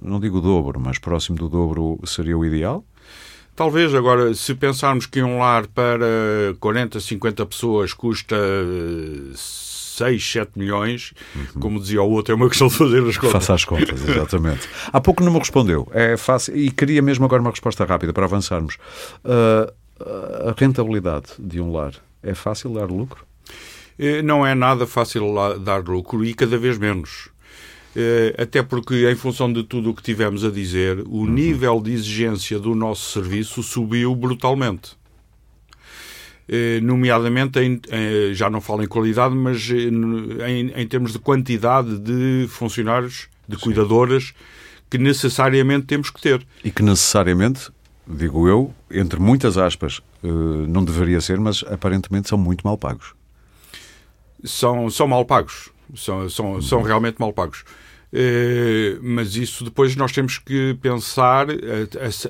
[0.00, 2.84] não digo o dobro, mas próximo do dobro seria o ideal?
[3.54, 6.06] Talvez, agora, se pensarmos que um lar para
[6.60, 8.36] 40, 50 pessoas custa
[10.00, 11.60] 6, 7 milhões, uhum.
[11.60, 13.32] como dizia o outro, é uma questão de fazer as contas.
[13.32, 14.68] Faça as contas, exatamente.
[14.92, 15.86] Há pouco não me respondeu.
[15.92, 18.76] É fácil, e queria mesmo agora uma resposta rápida para avançarmos.
[19.24, 19.72] Uh,
[20.48, 21.92] a rentabilidade de um lar
[22.22, 23.24] é fácil dar lucro?
[23.98, 25.26] Eh, não é nada fácil
[25.58, 27.28] dar lucro e cada vez menos.
[27.94, 31.26] Eh, até porque, em função de tudo o que tivemos a dizer, o uhum.
[31.26, 34.92] nível de exigência do nosso serviço subiu brutalmente.
[36.52, 37.80] Eh, nomeadamente, em,
[38.34, 43.62] já não falo em qualidade, mas em, em termos de quantidade de funcionários, de Sim.
[43.62, 44.34] cuidadoras,
[44.90, 46.44] que necessariamente temos que ter.
[46.64, 47.70] E que necessariamente,
[48.04, 50.00] digo eu, entre muitas aspas,
[50.68, 53.14] não deveria ser, mas aparentemente são muito mal pagos.
[54.42, 55.70] São, são mal pagos.
[55.94, 57.62] São, são, são realmente mal pagos.
[58.12, 61.46] Eh, mas isso depois nós temos que pensar,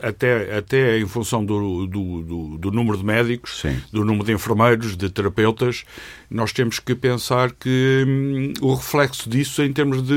[0.02, 3.80] até, até em função do, do, do, do número de médicos, Sim.
[3.92, 5.84] do número de enfermeiros, de terapeutas,
[6.30, 10.14] nós temos que pensar que hum, o reflexo disso em termos de,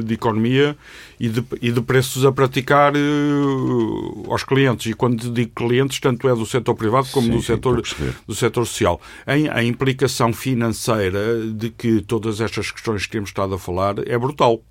[0.00, 0.76] eh, de economia
[1.18, 4.86] e de, e de preços a praticar uh, aos clientes.
[4.86, 7.82] E quando digo clientes, tanto é do setor privado como Sim, do, sim, setor,
[8.26, 9.00] do setor social.
[9.26, 14.16] Em, a implicação financeira de que todas estas questões que temos estado a falar é
[14.16, 14.62] brutal.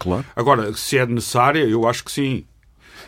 [0.00, 0.24] Claro.
[0.34, 2.44] Agora, se é necessária, eu acho que sim.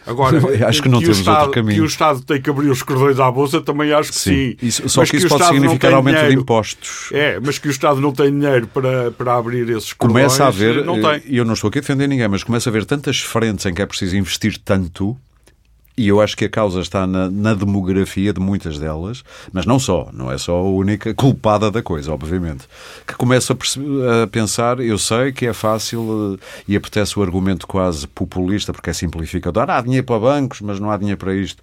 [0.06, 0.36] Agora,
[0.66, 1.76] Acho que não o temos Estado, outro caminho.
[1.76, 4.56] Que o Estado tem que abrir os cordões à bolsa, também acho que sim.
[4.60, 7.08] Isso- só Mas que isso o pode Estado significar aumento de dinheiro- impostos.
[7.12, 10.22] É, mas que o Estado não tem dinheiro para, para abrir esses cordões.
[10.24, 11.32] Começa a haver, Não eh, tem.
[11.32, 13.72] e eu não estou aqui a defender ninguém, mas começa a haver tantas frentes em
[13.72, 15.16] que é preciso investir tanto,
[15.96, 19.22] e eu acho que a causa está na, na demografia de muitas delas,
[19.52, 22.64] mas não só, não é só a única culpada da coisa, obviamente.
[23.06, 27.66] Que começa a, a pensar, eu sei que é fácil eh, e apetece o argumento
[27.66, 29.68] quase populista, porque é simplificador.
[29.70, 31.62] Há dinheiro para bancos, mas não há dinheiro para isto.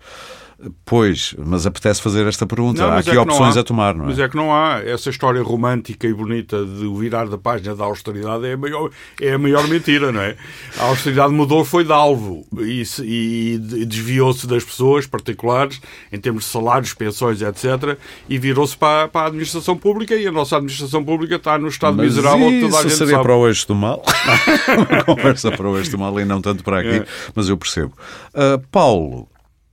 [0.84, 2.82] Pois, mas apetece fazer esta pergunta.
[2.86, 3.62] Não, há aqui é opções há.
[3.62, 4.08] a tomar, não é?
[4.08, 4.82] Mas é que não há.
[4.84, 8.90] Essa história romântica e bonita de o virar da página da austeridade é a maior,
[9.22, 10.36] é a maior mentira, não é?
[10.78, 15.80] A austeridade mudou, foi de alvo e, e desviou-se das pessoas particulares,
[16.12, 17.98] em termos de salários, pensões, etc.,
[18.28, 21.96] e virou-se para, para a administração pública e a nossa administração pública está no estado
[21.96, 23.24] Mas miserável que toda a gente seria sabe.
[23.24, 24.04] para o eixo do mal.
[24.90, 27.06] Uma conversa para o eixo do mal e não tanto para aqui, É.
[27.34, 27.94] mas eu percebo.
[28.34, 29.28] Ah, Paulo,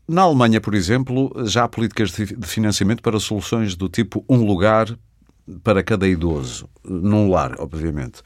[0.09, 4.97] na Alemanha, por exemplo, já há políticas de financiamento para soluções do tipo um lugar
[5.63, 8.23] para cada idoso, num lar, obviamente.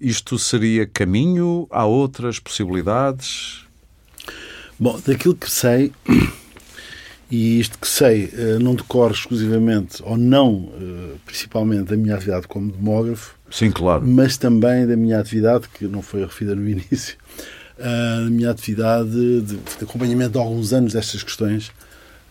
[0.00, 1.66] Isto seria caminho?
[1.70, 3.64] Há outras possibilidades?
[4.78, 5.92] Bom, daquilo que sei,
[7.30, 12.46] e isto que sei eh, não decorre exclusivamente, ou não eh, principalmente, da minha atividade
[12.46, 14.06] como demógrafo, Sim, claro.
[14.06, 17.16] mas também da minha atividade, que não foi referida no início,
[17.78, 21.70] da minha atividade de, de acompanhamento de alguns anos destas questões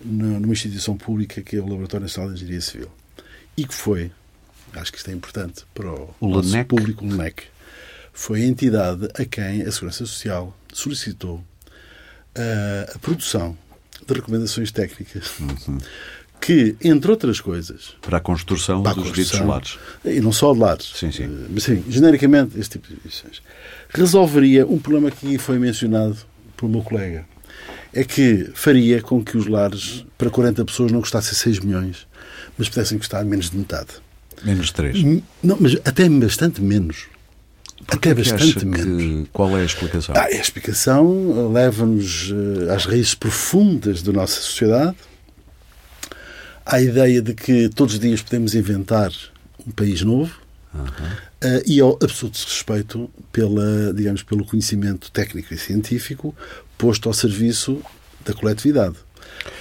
[0.04, 2.92] numa instituição pública que é o Laboratório Nacional de Engenharia Civil.
[3.56, 4.12] E que foi,
[4.74, 7.44] acho que isto é importante para o, O nosso público, o LENEC,
[8.14, 11.44] foi a entidade a quem a Segurança Social solicitou
[12.36, 13.58] ah, a produção
[14.06, 15.32] de recomendações técnicas
[16.40, 19.78] que, entre outras coisas, Para a construção para a dos construção, ditos lares.
[20.06, 20.92] E não só de lares.
[20.96, 21.24] Sim, sim.
[21.24, 23.42] Eh, Mas sim, genericamente, este tipo de edições.
[23.90, 26.18] Resolveria um problema que foi mencionado
[26.56, 27.26] pelo meu colega.
[27.94, 32.06] É que faria com que os lares para 40 pessoas não custassem 6 milhões,
[32.58, 33.88] mas pudessem custar menos de metade.
[34.44, 34.98] Menos três.
[35.04, 37.06] Hum, Não, mas até bastante menos.
[37.88, 39.02] Até acha bastante menos.
[39.02, 40.14] que- qual é a explicação?
[40.16, 42.32] Ah, a explicação eh, leva-nos
[42.68, 44.96] eh, às raízes profundas da nossa sociedade,
[46.68, 49.12] à ideia de que todos os dias podemos inventar
[49.66, 50.36] um país novo
[51.42, 56.36] eh, e ao absoluto respeito pela, digamos, pelo conhecimento técnico e científico
[56.78, 57.82] posto ao serviço
[58.26, 58.96] da coletividade.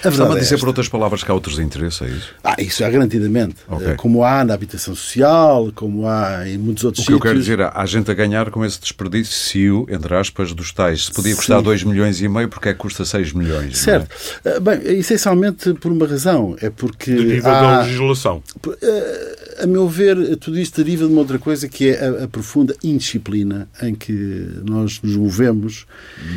[0.03, 0.57] A Estava a é dizer, esta.
[0.59, 2.29] por outras palavras, que há outros interesses, é isso?
[2.43, 3.55] Ah, isso é garantidamente.
[3.67, 3.87] Ok.
[3.87, 7.29] Eh, Como há na habitação social, como há em muitos outros O que eu sítios.
[7.31, 11.05] quero dizer é, há gente a ganhar com esse desperdício, entre aspas, dos tais.
[11.05, 11.63] Se podia custar Sim.
[11.63, 13.63] 2 milhões e meio, porque é que custa 6 milhões?
[13.65, 13.97] não é?
[13.99, 14.15] Certo.
[14.45, 16.55] Eh, Bem, essencialmente por uma razão.
[16.61, 18.43] É porque Deriva da há, legislação.
[18.81, 22.27] Eh, a meu ver, tudo isto deriva de uma outra coisa que é a, a
[22.27, 24.11] profunda indisciplina em que
[24.63, 25.85] nós nos movemos.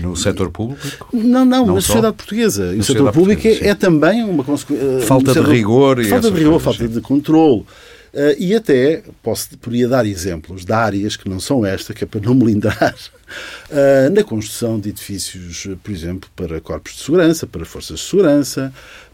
[0.00, 1.08] No setor público?
[1.12, 1.88] Não, não, Não na só?
[1.88, 2.72] sociedade portuguesa.
[2.72, 5.00] E Na o setor público é, é também uma consequência.
[5.02, 7.64] Falta de rigor e Falta de rigor, falta de controle.
[8.12, 12.06] Eh, e até posso, poderia dar exemplos de áreas que não são esta, que é
[12.06, 12.94] para não melindrar,
[13.70, 18.06] eh, na construção de edifícios, eh, por exemplo, para corpos de segurança, para forças de
[18.06, 18.72] segurança,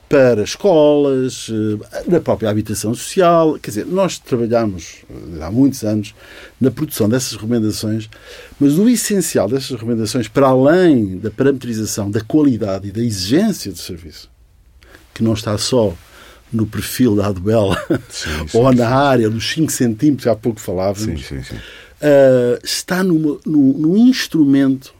[0.09, 3.59] para escolas, eh, na própria habitação social.
[3.59, 6.14] Quer dizer, nós trabalhamos eh, há muitos anos
[6.61, 8.09] na produção dessas recomendações,
[8.59, 13.78] mas o essencial dessas recomendações, para além da parametrização da qualidade e da exigência do
[13.78, 14.30] serviço,
[15.12, 15.92] que não está só
[16.52, 17.76] no perfil da Aduela
[18.09, 21.57] sim, ou na área dos 5 centímetros, que há pouco falávamos, Sim, sim, sim.
[21.57, 24.94] Uh, está numa, num, num instrumento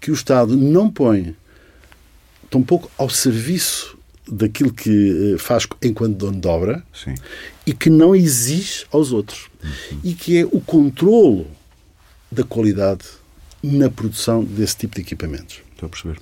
[0.00, 1.36] que o Estado não põe
[2.48, 3.98] tão pouco ao serviço
[4.34, 7.14] daquilo que uh, faz enquanto dono de obra sim.
[7.66, 9.48] e que não exige aos outros.
[10.02, 11.46] E que é o controlo
[12.30, 13.04] da qualidade
[13.62, 15.60] na produção desse tipo de equipamentos.
[15.72, 16.18] Estou a perceber.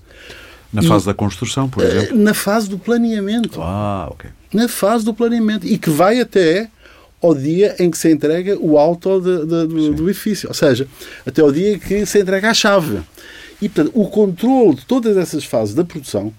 [0.73, 2.17] Na fase da construção, por Uh, exemplo?
[2.19, 3.61] Na fase do planeamento.
[3.63, 4.29] Ah, ok.
[4.53, 6.69] na fase do planeamento e que vai até
[7.23, 10.89] ao dia em que se entrega o auto de- de- do, do edifício, ou seja,
[11.27, 13.01] até ao dia que se entrega a chave.
[13.63, 16.33] E, portanto, o controle de todas essas fases da produção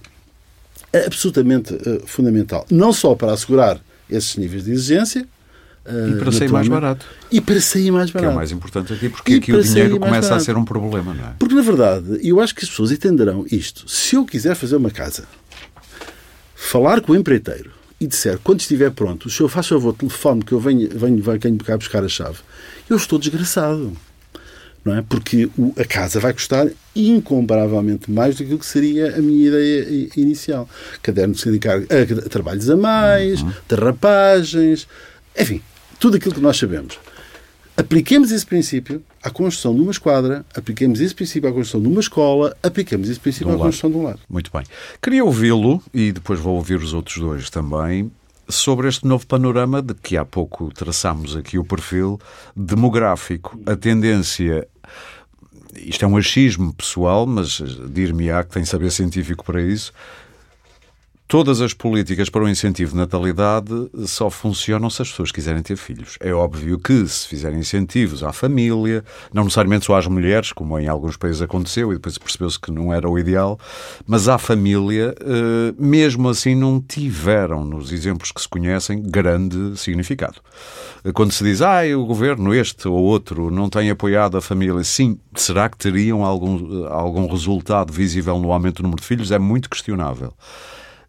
[0.93, 3.79] absolutamente eh, fundamental, não só para assegurar
[4.09, 5.27] esses níveis de exigência,
[5.85, 7.05] E para sair mais barato.
[7.31, 8.25] E para sair mais barato.
[8.27, 10.41] Que é o mais importante aqui, porque e aqui o dinheiro começa barato.
[10.41, 11.33] a ser um problema, não é?
[11.39, 13.89] Porque, na verdade, eu acho que as pessoas entenderão isto.
[13.89, 15.23] Se eu quiser fazer uma casa,
[16.55, 20.51] falar com o empreiteiro e disser, quando estiver pronto, o senhor faz favor, telefone que
[20.51, 22.37] eu venho, venho, venho cá buscar a chave,
[22.89, 23.91] eu estou desgraçado.
[24.83, 25.01] Não é?
[25.01, 30.09] Porque o, a casa vai custar incomparavelmente mais do que, que seria a minha ideia
[30.17, 30.67] inicial.
[31.03, 33.51] Caderno de sindicar, uh, trabalhos a mais, uhum.
[33.69, 34.87] derrapagens,
[35.37, 35.61] enfim,
[35.99, 36.97] tudo aquilo que nós sabemos.
[37.77, 42.01] Apliquemos esse princípio à construção de uma esquadra, apliquemos esse princípio à construção de uma
[42.01, 44.19] escola, apliquemos esse princípio à construção de um lar.
[44.29, 44.63] Muito bem.
[45.01, 48.11] Queria ouvi-lo, e depois vou ouvir os outros dois também,
[48.51, 52.19] sobre este novo panorama de que há pouco traçámos aqui o perfil
[52.55, 53.59] demográfico.
[53.65, 54.67] A tendência
[55.75, 59.93] isto é um achismo pessoal, mas dir-me-á que tem saber científico para isso,
[61.31, 63.71] Todas as políticas para o incentivo de natalidade
[64.05, 66.17] só funcionam se as pessoas quiserem ter filhos.
[66.19, 69.01] É óbvio que, se fizerem incentivos à família,
[69.33, 72.93] não necessariamente só às mulheres, como em alguns países aconteceu e depois percebeu-se que não
[72.93, 73.57] era o ideal,
[74.05, 80.41] mas à família, eh, mesmo assim, não tiveram, nos exemplos que se conhecem, grande significado.
[81.13, 85.17] Quando se diz, ah, o governo, este ou outro, não tem apoiado a família, sim,
[85.33, 89.31] será que teriam algum, algum resultado visível no aumento do número de filhos?
[89.31, 90.33] É muito questionável.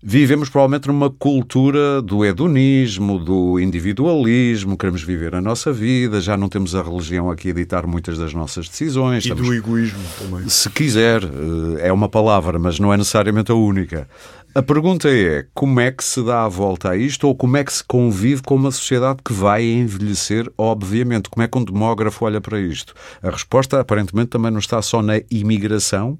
[0.04, 6.48] Vivemos provavelmente numa cultura do hedonismo, do individualismo, queremos viver a nossa vida, já não
[6.48, 9.24] temos a religião aqui a ditar muitas das nossas decisões.
[9.24, 9.46] E estamos...
[9.46, 10.48] do egoísmo também.
[10.48, 14.08] Se quiser, eh, é uma palavra, mas não é necessariamente a única.
[14.52, 17.62] A pergunta é como é que se dá a volta a isto ou como é
[17.62, 21.30] que se convive com uma sociedade que vai envelhecer, obviamente?
[21.30, 22.92] Como é que um demógrafo olha para isto?
[23.22, 26.18] A resposta aparentemente também não está só na imigração,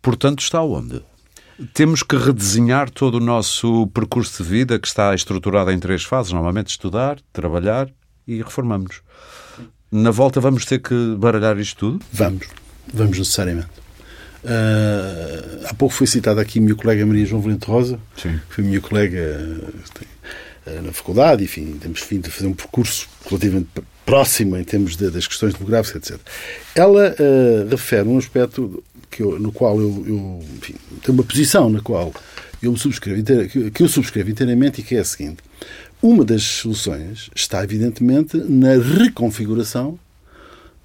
[0.00, 1.02] portanto está onde?
[1.72, 6.32] Temos que redesenhar todo o nosso percurso de vida, que está estruturado em três fases:
[6.32, 7.88] normalmente estudar, trabalhar
[8.26, 9.00] e reformamos.
[9.90, 12.04] Na volta, vamos ter que baralhar isto tudo?
[12.12, 12.46] Vamos,
[12.92, 13.68] vamos necessariamente.
[14.44, 18.38] Uh, há pouco foi citada aqui a minha colega Maria João Valente Rosa, Sim.
[18.48, 19.60] que foi minha colega
[20.66, 23.68] uh, na faculdade, enfim, temos vindo a fazer um percurso relativamente
[24.04, 26.20] próximo em termos de, das questões demográficas, etc.
[26.74, 31.68] Ela uh, refere um aspecto que eu, no qual eu, eu enfim, tenho uma posição
[31.70, 32.12] na qual
[32.62, 33.22] eu me subscrevo,
[33.72, 35.38] que eu subscrevo inteiramente e que é a seguinte.
[36.02, 39.98] Uma das soluções está, evidentemente, na reconfiguração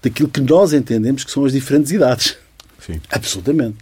[0.01, 2.38] daquilo que nós entendemos que são as diferentes idades.
[2.80, 2.99] Sim.
[3.09, 3.78] Absolutamente.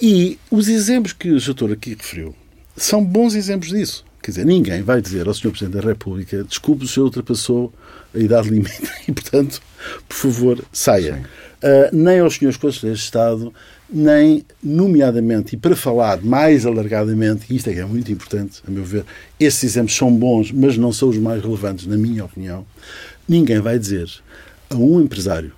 [0.00, 2.34] E os exemplos que o doutor aqui referiu
[2.76, 4.04] são bons exemplos disso.
[4.20, 5.50] Quer dizer, ninguém vai dizer ao Sr.
[5.50, 7.72] Presidente da República desculpe, o senhor ultrapassou
[8.14, 9.60] a idade limite e, portanto,
[10.08, 11.22] por favor, saia.
[11.22, 11.43] Uh,
[11.92, 13.52] nem aos senhores Conselheiros de Estado,
[13.90, 18.70] nem, nomeadamente, e para falar mais alargadamente, e isto é que é muito importante, a
[18.70, 19.04] meu ver,
[19.38, 22.66] esses exemplos são bons, mas não são os mais relevantes, na minha opinião,
[23.28, 24.08] ninguém vai dizer
[24.70, 25.52] a um empresário,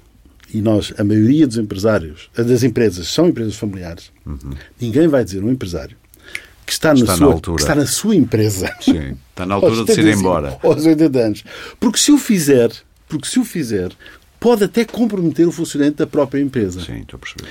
[0.53, 4.53] e nós, a maioria dos empresários, das empresas, são empresas familiares, uhum.
[4.81, 5.97] ninguém vai dizer a um empresário
[6.67, 8.75] que está, está, na, sua, na está na sua empresa.
[8.81, 10.59] Sim, está na altura de se ir embora.
[10.65, 11.45] Aos 80 anos.
[11.79, 12.73] Porque se o fizer,
[13.09, 13.93] porque se o fizer,
[14.39, 16.81] pode até comprometer o funcionamento da própria empresa.
[16.81, 17.49] Sim, estou a perceber.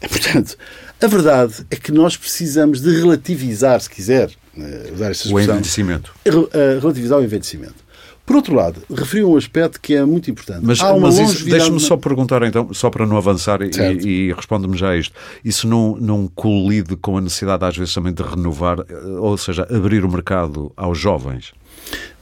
[0.00, 0.56] Portanto,
[1.00, 5.34] a verdade é que nós precisamos de relativizar, se quiser, eh, usar esta expressão.
[5.34, 6.14] O envelhecimento.
[6.24, 7.88] Eh, relativizar o envelhecimento.
[8.24, 10.60] Por outro lado, referiu um aspecto que é muito importante.
[10.62, 13.70] Mas, mas deixe-me só perguntar, então, só para não avançar e,
[14.06, 15.14] e responde-me já a isto.
[15.42, 19.66] Isso não, não colide com a necessidade, às vezes, também de renovar, eh, ou seja,
[19.74, 21.52] abrir o mercado aos jovens?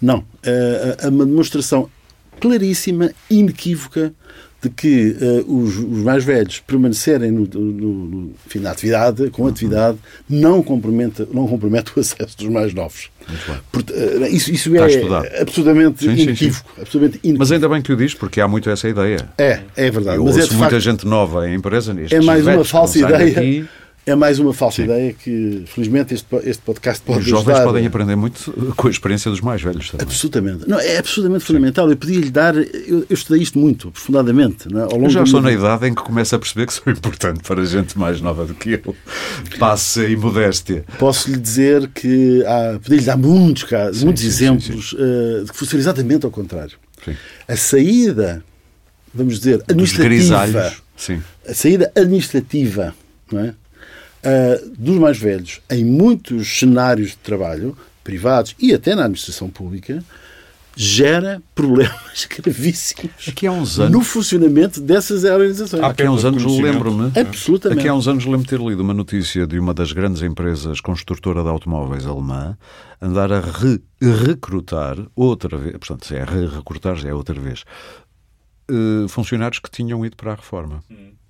[0.00, 0.24] Não.
[0.44, 1.90] É uma demonstração
[2.40, 4.12] claríssima, inequívoca,
[4.62, 9.46] de que uh, os, os, mais velhos permanecerem no, no, no, enfim, na atividade, com
[9.46, 13.10] atividade, não compromete, não compromete o acesso dos mais novos.
[13.70, 16.82] Porque, uh, isso, isso é absolutamente sim, inequívoco, sim, sim.
[16.82, 17.38] absolutamente inequívoco.
[17.38, 19.28] Mas ainda bem que o diz, porque há muito essa ideia.
[19.38, 20.16] É, é verdade.
[20.16, 21.94] Eu mas é ouço é muita facto, gente nova em empresa.
[22.10, 23.38] É mais uma falsa ideia.
[23.38, 23.68] Aqui,
[24.06, 24.84] é mais uma falsa Sim.
[24.84, 29.28] ideia que, felizmente, este, este podcast pode Os jovens podem aprender muito com a experiência
[29.28, 30.06] dos mais velhos também.
[30.06, 30.68] Absolutamente.
[30.68, 31.46] Não, é absolutamente Sim.
[31.48, 31.90] fundamental.
[31.90, 32.54] Eu podia-lhe dar...
[32.56, 34.68] Eu, eu, estudei isto muito, profundamente.
[34.72, 34.82] Não é?
[34.84, 37.40] Ao longo eu já estou na idade em que começo a perceber que sou importante
[37.42, 38.94] para gente mais nova do que eu.
[39.58, 40.84] Passe e modéstia.
[41.00, 42.78] Posso-lhe dizer que há...
[42.78, 46.78] Podia-lhe dar muitos casos, sim, muitos exemplos uh, de que fosse exatamente ao contrário.
[47.48, 48.44] A saída,
[49.12, 50.72] vamos dizer, administrativa...
[51.48, 52.94] A saída administrativa
[53.30, 53.54] não é?
[54.26, 60.02] Uh, dos mais velhos em muitos cenários de trabalho, privados e até na administração pública,
[60.78, 65.82] gera problemas gravíssimos Aqui há uns anos, no funcionamento dessas organizações.
[65.82, 67.18] Há aqui há uns anos lembro-me.
[67.18, 67.78] Absolutamente.
[67.80, 70.78] Aqui há uns anos lembro-me de ter lido uma notícia de uma das grandes empresas
[70.80, 72.58] construtora de automóveis alemã
[73.00, 77.64] andar a re- recrutar outra vez, portanto, se é re- recrutar, já é outra vez,
[78.70, 80.82] eh, funcionários que tinham ido para a reforma.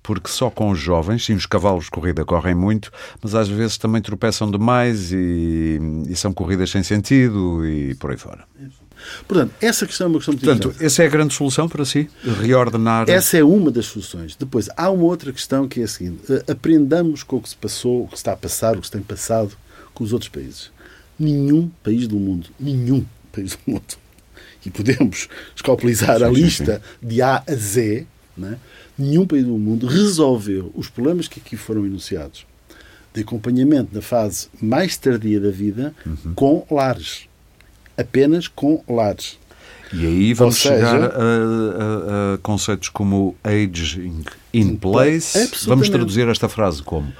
[0.07, 2.89] Porque só com os jovens, sim, os cavalos de corrida correm muito,
[3.21, 5.77] mas às vezes também tropeçam demais e,
[6.07, 8.45] e são corridas sem sentido e por aí fora.
[9.27, 10.85] Portanto, essa questão é uma questão muito Portanto, importante.
[10.85, 12.09] essa é a grande solução para si?
[12.41, 13.09] Reordenar.
[13.09, 14.33] Essa é uma das soluções.
[14.35, 17.55] Depois, há uma outra questão que é a seguinte: Eh, aprendamos com o que se
[17.57, 19.57] passou, o que se está a passar, o que se tem passado
[19.93, 20.71] com os outros países.
[21.19, 23.95] Nenhum país do mundo, nenhum país do mundo,
[24.65, 28.57] e podemos escalpelizar a Sim, sim, lista de A a Z, né?
[28.97, 32.45] Nenhum país do mundo resolveu os problemas que aqui foram enunciados
[33.13, 36.33] de acompanhamento na fase mais tardia da vida Uhum.
[36.35, 37.27] com lares.
[37.97, 39.37] Apenas com lares.
[39.93, 44.23] E aí vamos seja- chegar a, a- a conceitos como aging
[44.53, 45.49] in place.
[45.65, 47.11] Vamos traduzir esta frase como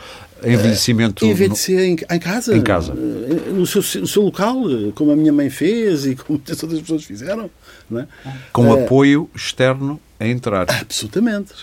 [0.44, 1.26] envelhecimento.
[1.26, 2.56] no- Envelhecer em, em casa.
[2.56, 2.94] Em casa.
[2.94, 6.62] eh, No seu, no seu local, eh, como a minha mãe fez e como muitas
[6.62, 7.50] outras pessoas fizeram.
[7.96, 8.06] É?
[8.52, 10.66] com Eh, apoio externo a entrar.
[10.70, 11.54] Absolutamente.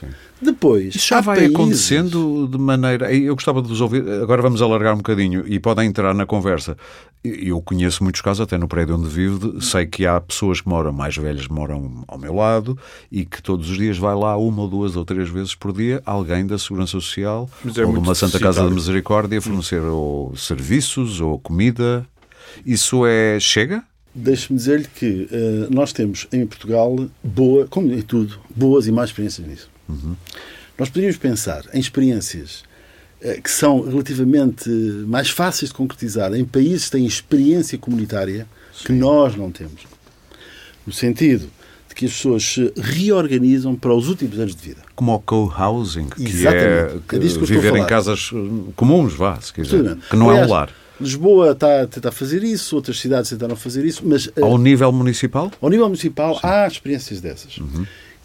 [0.40, 3.12] Depois, Isso já vai países- acontecendo de maneira.
[3.14, 4.06] Eu gostava de vos ouvir.
[4.22, 6.76] Agora vamos alargar um bocadinho e podem entrar na conversa.
[7.24, 10.68] Eu conheço muitos casos, até no prédio onde vivo, de- sei que há pessoas que
[10.68, 12.78] moram, mais velhas, moram ao meu lado
[13.10, 16.02] e que todos os dias vai lá uma ou duas ou três vezes por dia
[16.04, 18.74] alguém da Segurança Social é ou de uma Santa Casa da deficitário.
[18.74, 22.06] Misericórdia fornecer ou serviços ou comida.
[22.66, 23.38] Isso é.
[23.40, 23.82] chega?
[24.14, 29.10] Deixe-me dizer-lhe que eh, nós temos em Portugal, boa, como em tudo, boas e más
[29.10, 29.70] experiências nisso.
[30.78, 32.62] Nós poderíamos pensar em experiências
[33.20, 34.68] eh, que são relativamente
[35.06, 38.46] mais fáceis de concretizar em países que têm experiência comunitária
[38.84, 39.82] que nós não temos.
[40.86, 41.48] No sentido
[41.88, 44.82] de que as pessoas se reorganizam para os últimos anos de vida.
[44.94, 47.02] Como o co-housing, que Exatamente.
[47.12, 49.96] é, É disso que estou a viver em casas uh, comuns, vá, se quiser.
[50.08, 50.70] Que não é Aliás, um lar.
[51.00, 54.92] Lisboa está a tentar fazer isso, outras cidades tentaram fazer isso, mas eh, Ao nível
[54.92, 55.50] municipal?
[55.60, 57.58] Ao nível municipal há experiências dessas.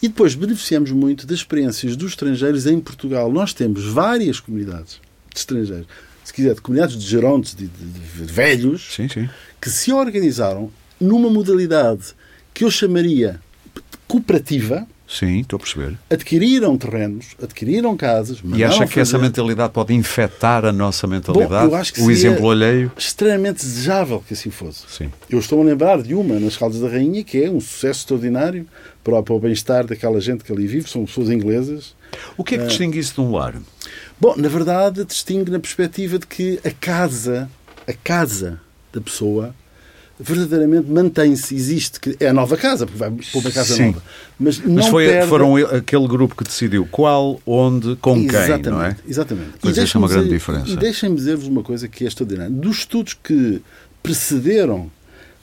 [0.02, 3.32] E depois beneficiamos muito das experiências dos estrangeiros em Portugal.
[3.32, 5.00] Nós temos várias comunidades
[5.34, 5.88] de estrangeiros.
[6.24, 9.28] Se quiser, de comunidades de gerontes, de, de- de velhos, Sim, sim.
[9.60, 12.14] que se organizaram numa modalidade
[12.54, 13.40] que eu chamaria
[14.08, 15.98] cooperativa, Sim, estou a perceber.
[16.08, 21.66] adquiriram terrenos, adquiriram casas, E acha que essa fazer- mentalidade pode infectar a nossa mentalidade?
[21.66, 22.92] eu acho que o exemplo alheio?
[22.96, 24.84] extremamente desejável que assim fosse.
[24.88, 25.10] Sim.
[25.28, 28.68] Eu estou a lembrar de uma nas Caldas da Rainha que é um sucesso extraordinário
[29.04, 31.96] para, para o bem-estar daquela gente que ali vive, são pessoas inglesas.
[32.38, 33.56] O que é que distingue isso de um lar?
[34.22, 37.50] Bom, na verdade, distingue na perspectiva de que a casa,
[37.88, 38.60] a casa
[38.94, 39.56] da pessoa,
[40.20, 43.86] verdadeiramente mantém-se, existe, que é a nova casa, porque vai para uma casa Sim.
[43.88, 44.04] nova.
[44.40, 45.28] Mas não Mas foi, perde...
[45.30, 48.96] foram aquele grupo que decidiu qual, onde, com quem, exatamente, não é?
[49.08, 49.50] Exatamente.
[49.62, 50.70] Pois E isso é uma grande dizer- diferença.
[50.70, 52.52] E deixem-me dizer-vos uma coisa que é extraordinária.
[52.52, 53.62] Dos estudos que
[54.04, 54.92] precederam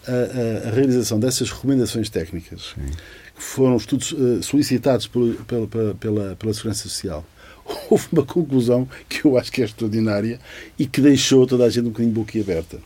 [0.07, 2.75] a, a- a realização dessas recomendações técnicas,
[3.35, 7.25] que foram estudos eh, solicitados por- pela, pela, pela, pela Segurança Social,
[7.91, 10.39] houve uma conclusão que eu acho que é extraordinária
[10.79, 12.79] e que deixou toda a gente um bocadinho boquiaberta.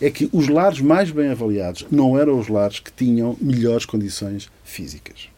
[0.00, 4.48] É que os lares mais bem avaliados não eram os lares que tinham melhores condições
[4.64, 5.28] físicas.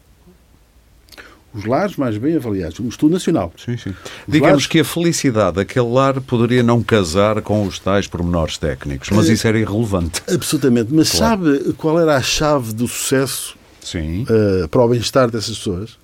[1.53, 3.89] Os lares mais bem avaliados, um estudo nacional, Sim, sim.
[3.89, 3.95] Os
[4.31, 9.09] Digamos lares- que a felicidade daquele lar poderia não casar com os tais pormenores técnicos,
[9.09, 10.21] mas Eh, isso era irrelevante.
[10.33, 10.93] Absolutamente.
[10.93, 11.43] Mas Claro.
[11.59, 15.97] sabe qual era a chave do sucesso Sim, eh, para o bem-estar dessas pessoas?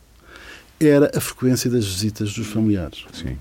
[0.82, 3.06] Era a frequência das visitas dos familiares.
[3.14, 3.38] sim.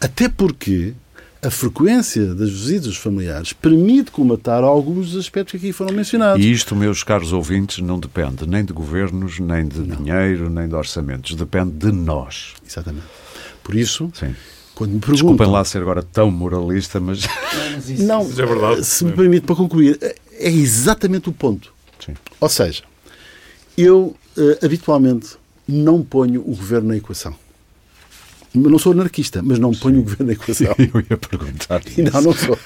[0.00, 0.94] Até porque
[1.42, 6.44] a frequência das visitas dos familiares permite comatar alguns dos aspectos que aqui foram mencionados.
[6.44, 10.74] E isto, meus caros ouvintes, não depende nem de governos, nem de dinheiro, nem de
[10.74, 11.34] orçamentos.
[11.34, 12.54] Depende de nós.
[12.66, 13.06] Exatamente.
[13.62, 14.34] Por isso, Sim.
[14.74, 15.26] quando me perguntam...
[15.28, 17.20] Desculpem lá ser agora tão moralista, mas.
[18.00, 18.84] Não, Mas é verdade.
[18.84, 21.72] se me permite para concluir, é exatamente o ponto.
[22.04, 22.14] Sim.
[22.40, 22.82] Ou seja,
[23.76, 25.36] eu eh, habitualmente
[25.66, 27.34] não ponho o governo na equação.
[28.54, 30.74] Não sou anarquista, mas não ponho o governo na equação.
[30.78, 31.82] Eu ia perguntar.
[32.12, 32.58] Não, não sou.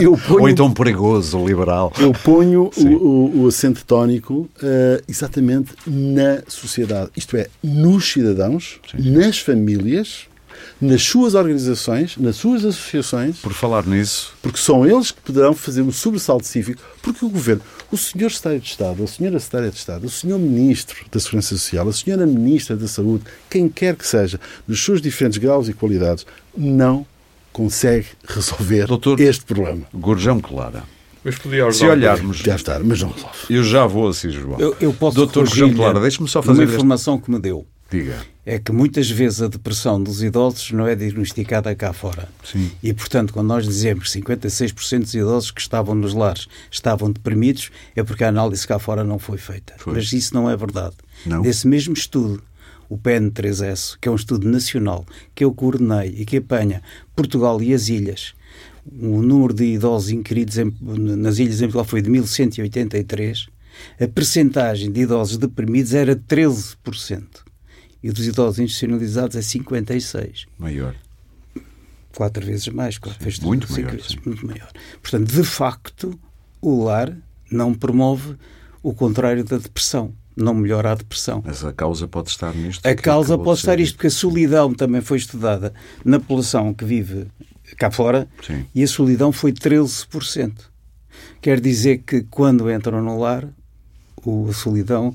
[0.00, 1.92] Eu ponho, Ou então perigoso, liberal.
[2.00, 2.94] eu ponho Sim.
[2.94, 7.10] o, o, acento tónico eh, exatamente na sociedade.
[7.16, 10.26] Isto é, nos cidadãos, nas famílias,
[10.80, 15.82] nas suas organizações, nas suas associações, Por falar nisso, porque são eles que poderão fazer
[15.82, 19.76] um sobressalto cívico, porque o Governo, o Senhor Secretário de Estado, a Senhora Secretária de
[19.76, 24.06] Estado, o Senhor Ministro da Segurança Social, a Senhora Ministra da Saúde, quem quer que
[24.06, 27.06] seja, nos seus diferentes graus e qualidades, não
[27.52, 29.82] consegue resolver Doutor- este problema.
[29.92, 30.84] Gorjão Clara,
[31.24, 32.40] Mas podia Se olharmos.
[32.42, 33.36] Deve estar, mas não resolve.
[33.50, 34.58] Eu já vou assim, João.
[34.60, 36.62] Eu, eu posso Doutor João corrigir-lhe Clara, deixe-me só uma fazer.
[36.62, 36.74] Este...
[36.74, 37.66] informação que me deu.
[37.90, 38.16] Diga.
[38.50, 42.30] É que muitas vezes a depressão dos idosos não é diagnosticada cá fora.
[42.42, 42.70] Sim.
[42.82, 47.70] E, portanto, quando nós dizemos que 56% dos idosos que estavam nos lares estavam deprimidos,
[47.94, 49.74] é porque a análise cá fora não foi feita.
[49.76, 49.92] Foi.
[49.92, 50.96] Mas isso não é verdade.
[51.26, 51.42] Não?
[51.42, 52.42] Desse mesmo estudo,
[52.88, 56.82] o PN3S, que é um estudo nacional que eu coordenei e que apanha
[57.14, 58.32] Portugal e as ilhas,
[58.90, 63.46] o número de idosos inquiridos em, nas ilhas em Portugal foi de 1183,
[64.00, 67.46] a percentagem de idosos deprimidos era 13%.
[68.02, 70.46] E dos idosos institucionalizados é 56%.
[70.58, 70.94] Maior.
[72.14, 72.98] Quatro vezes mais.
[72.98, 74.18] Quatro vezes muito maior, vezes, sim.
[74.24, 74.70] muito maior.
[75.02, 76.18] Portanto, de facto,
[76.60, 77.16] o lar
[77.50, 78.36] não promove
[78.82, 80.12] o contrário da depressão.
[80.36, 81.42] Não melhora a depressão.
[81.44, 82.86] Mas a causa pode estar nisto.
[82.86, 85.74] A causa pode estar isto, porque a solidão também foi estudada
[86.04, 87.26] na população que vive
[87.76, 88.64] cá fora Sim.
[88.74, 90.52] e a solidão foi 13%.
[91.40, 93.48] Quer dizer que quando entram no lar,
[94.48, 95.14] a solidão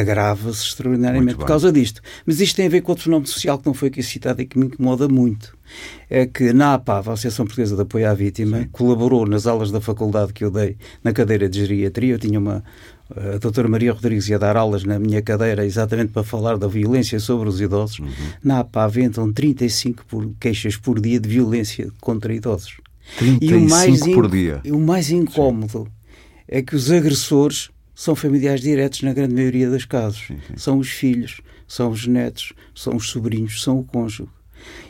[0.00, 2.00] agrava-se extraordinariamente por causa disto.
[2.26, 4.46] Mas isto tem a ver com outro fenómeno social que não foi aqui citado e
[4.46, 5.56] que me incomoda muito.
[6.08, 9.80] É que na APAV, a Associação Portuguesa de Apoio à Vítima, colaborou nas aulas da
[9.80, 12.14] faculdade que eu dei na cadeira de geriatria.
[12.14, 12.62] Eu tinha uma.
[13.14, 17.18] A doutora Maria Rodrigues ia dar aulas na minha cadeira exatamente para falar da violência
[17.20, 17.98] sobre os idosos.
[17.98, 18.08] Uhum.
[18.42, 22.76] Na APAV entram 35 por, queixas por dia de violência contra idosos.
[23.18, 24.60] 35 in- por dia.
[24.66, 25.88] o mais incómodo
[26.48, 27.70] é que os agressores
[28.02, 30.28] são familiares diretos na grande maioria dos casos.
[30.56, 34.28] São os filhos, são os netos, são os sobrinhos, são o cônjuge.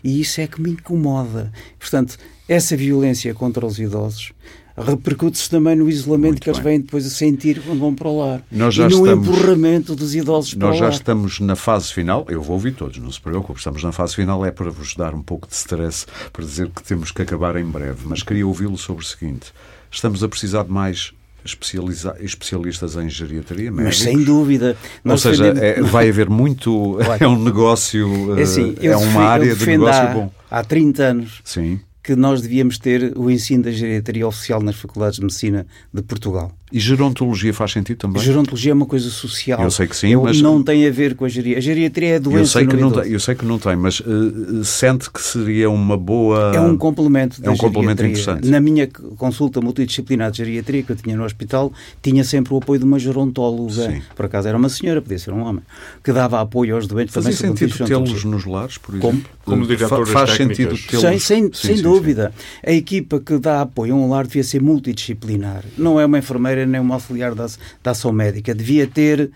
[0.02, 1.52] E isso é que me incomoda.
[1.78, 2.16] Portanto,
[2.48, 4.32] essa violência contra os idosos
[4.74, 6.72] repercute-se também no isolamento Muito que eles bem.
[6.72, 8.42] vêm depois a sentir quando vão para o lar.
[8.50, 10.94] Nós já e no estamos- empurramento dos idosos para Nós o já lar.
[10.94, 14.42] estamos na fase final, eu vou ouvir todos, não se preocupe, estamos na fase final,
[14.46, 17.66] é para vos dar um pouco de stress, para dizer que temos que acabar em
[17.66, 19.52] breve, mas queria ouvi-lo sobre o seguinte:
[19.90, 21.12] estamos a precisar de mais
[21.44, 24.02] especializa- especialistas em geriatria, Mas médicos?
[24.02, 24.76] sem dúvida.
[25.04, 26.98] Ou seja, defendemos- é- vai haver muito.
[27.20, 28.38] É um negócio.
[28.38, 30.32] É assim, eh, é uma eu área de defendo negócio há, bom.
[30.50, 31.80] há 30 anos Sim.
[32.02, 36.52] que nós devíamos ter o ensino da geriatria oficial nas faculdades de medicina de Portugal.
[36.72, 38.22] E gerontologia faz sentido também?
[38.22, 39.60] Gerontologia é uma coisa social.
[39.62, 41.58] Eu sei que sim, Eu- mas- não tem a ver com a geriatria.
[41.58, 43.76] A geriatria é a doença Eu sei, que não tem, eu sei que não tem,
[43.76, 46.52] mas eh, sente que seria uma boa.
[46.54, 48.48] É um complemento da É um complemento interessante.
[48.48, 52.78] Na minha consulta multidisciplinar de geriatria que eu tinha no hospital, tinha sempre o apoio
[52.78, 53.72] de uma gerontóloga.
[53.90, 54.02] Sim.
[54.16, 55.62] Por acaso era uma senhora, podia ser um homem,
[56.02, 57.14] que dava apoio aos doentes.
[57.14, 59.12] Fazia sentido tê-los nos lares, por Como?
[59.12, 59.30] exemplo?
[59.44, 60.56] Como Eh, diretores fa- Faz técnicas.
[60.78, 61.02] sentido tê-los.
[61.02, 62.32] Sem, sem, Sim, sem sim, dúvida.
[62.66, 65.64] A equipa que dá apoio a um lar devia ser multidisciplinar.
[65.76, 67.46] Não é uma enfermeira nem uma auxiliar da,
[67.82, 68.54] da ação médica.
[68.54, 69.30] Devia ter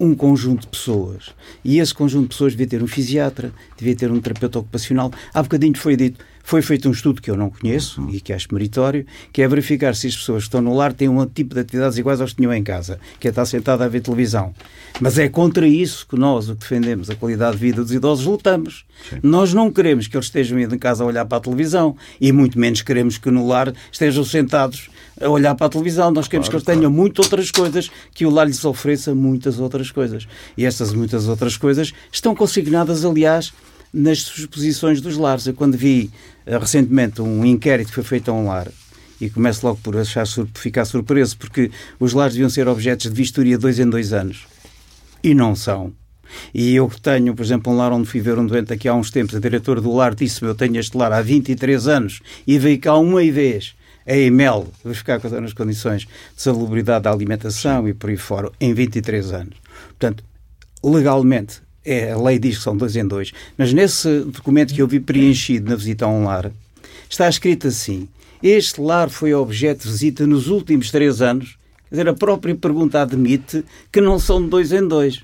[0.00, 1.30] um conjunto de pessoas.
[1.64, 5.10] E esse conjunto de pessoas devia ter um fisiatra, devia ter um terapeuta ocupacional.
[5.34, 8.10] Há bocadinho foi dito, foi feito um estudo que eu não conheço Uhum.
[8.10, 11.08] e que acho meritório, que é verificar se as pessoas que estão no lar têm
[11.08, 13.88] um tipo de atividades iguais aos que tinham em casa, que é estar sentado a
[13.88, 14.54] ver televisão.
[15.00, 18.24] Mas é contra isso que nós, o que defendemos, a qualidade de vida dos idosos,
[18.24, 18.84] lutamos.
[19.20, 22.58] Nós não queremos que eles estejam em casa a olhar para a televisão e muito
[22.58, 24.88] menos queremos que no lar estejam sentados
[25.20, 26.10] a olhar para a televisão.
[26.10, 29.90] Nós queremos que eles tenham muitas outras coisas, que o lar lhes ofereça muitas outras
[29.90, 30.26] coisas.
[30.56, 33.52] E estas muitas outras coisas estão consignadas, aliás,
[33.92, 35.46] nas disposições dos lares.
[35.46, 36.10] Eu quando vi
[36.46, 38.68] eh, recentemente um inquérito que foi feito a um lar,
[39.20, 43.16] e começo logo por achar, sur- ficar surpreso, porque os lares deviam ser objetos de
[43.16, 44.46] vistoria dois em dois anos.
[45.22, 45.92] E não são.
[46.54, 49.10] E eu tenho, por exemplo, um lar onde fui ver um doente aqui há uns
[49.10, 52.78] tempos, a diretora do lar disse-me, eu tenho este lar há 23 anos e veio
[52.78, 53.74] cá uma vez
[54.08, 58.72] a EMEL, vou ficar nas condições de salubridade da alimentação e por aí fora, em
[58.72, 59.54] 23 anos.
[59.88, 60.24] Portanto,
[60.82, 64.88] legalmente, é, a lei diz que são dois em dois, mas nesse documento que eu
[64.88, 66.50] vi preenchido na visita a um lar,
[67.08, 68.08] está escrito assim,
[68.42, 73.00] este lar foi objeto de visita nos últimos três anos, Quer dizer, a própria pergunta
[73.00, 75.22] admite que não são de dois em dois.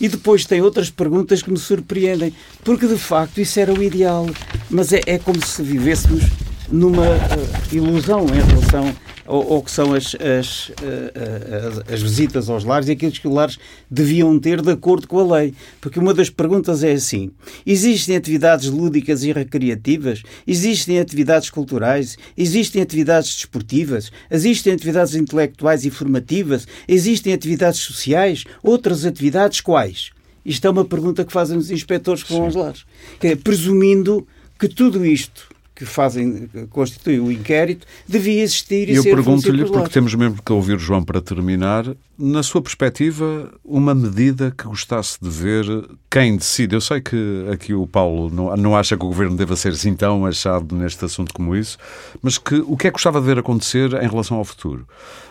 [0.00, 4.24] E depois tem outras perguntas que me surpreendem, porque de facto isso era o ideal.
[4.70, 6.22] Mas é, é como se vivêssemos
[6.70, 8.94] numa eh, ilusão em relação
[9.26, 13.26] ao, ao que são as, as, eh, as, as visitas aos lares e aquilo que
[13.26, 13.58] os lares
[13.90, 15.54] deviam ter de acordo com a lei.
[15.80, 17.30] Porque uma das perguntas é assim:
[17.64, 20.22] existem atividades lúdicas e recreativas?
[20.46, 22.16] Existem atividades culturais?
[22.36, 24.10] Existem atividades desportivas?
[24.30, 26.66] Existem atividades intelectuais e formativas?
[26.88, 28.44] Existem atividades sociais?
[28.62, 30.10] Outras atividades quais?
[30.44, 32.84] Isto é uma pergunta que fazem os inspectores com os lares.
[33.18, 34.24] Que é, presumindo
[34.56, 39.66] que tudo isto que fazem, que constitui o inquérito, devia existir e Eu ser pergunto-lhe,
[39.66, 41.84] porque temos mesmo que ouvir o João para terminar,
[42.18, 45.66] na sua perspectiva, uma medida que gostasse de ver
[46.10, 46.74] quem decide?
[46.74, 49.94] Eu sei que aqui o Paulo não, não acha que o governo deva ser assim
[49.94, 51.76] tão achado neste assunto como isso,
[52.22, 54.86] mas que, o que é que gostava de ver acontecer em relação ao futuro?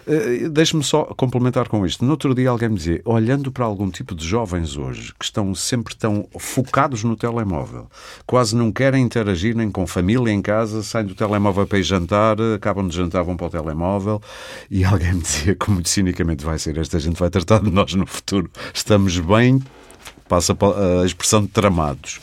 [0.05, 2.05] Uh, Deixe-me só complementar com isto.
[2.05, 5.55] No outro dia alguém me dizia, olhando para algum tipo de jovens hoje, que estão
[5.55, 7.89] sempre tão focados no telemóvel,
[8.27, 12.37] quase não querem interagir nem com família em casa, saem do telemóvel para ir jantar,
[12.55, 14.21] acabam de jantar, vão para o telemóvel,
[14.69, 18.05] e alguém me dizia muito cinicamente vai ser esta gente vai tratar de nós no
[18.05, 18.49] futuro.
[18.73, 19.61] Estamos bem,
[20.27, 20.55] passa
[21.01, 22.19] a expressão de tramados.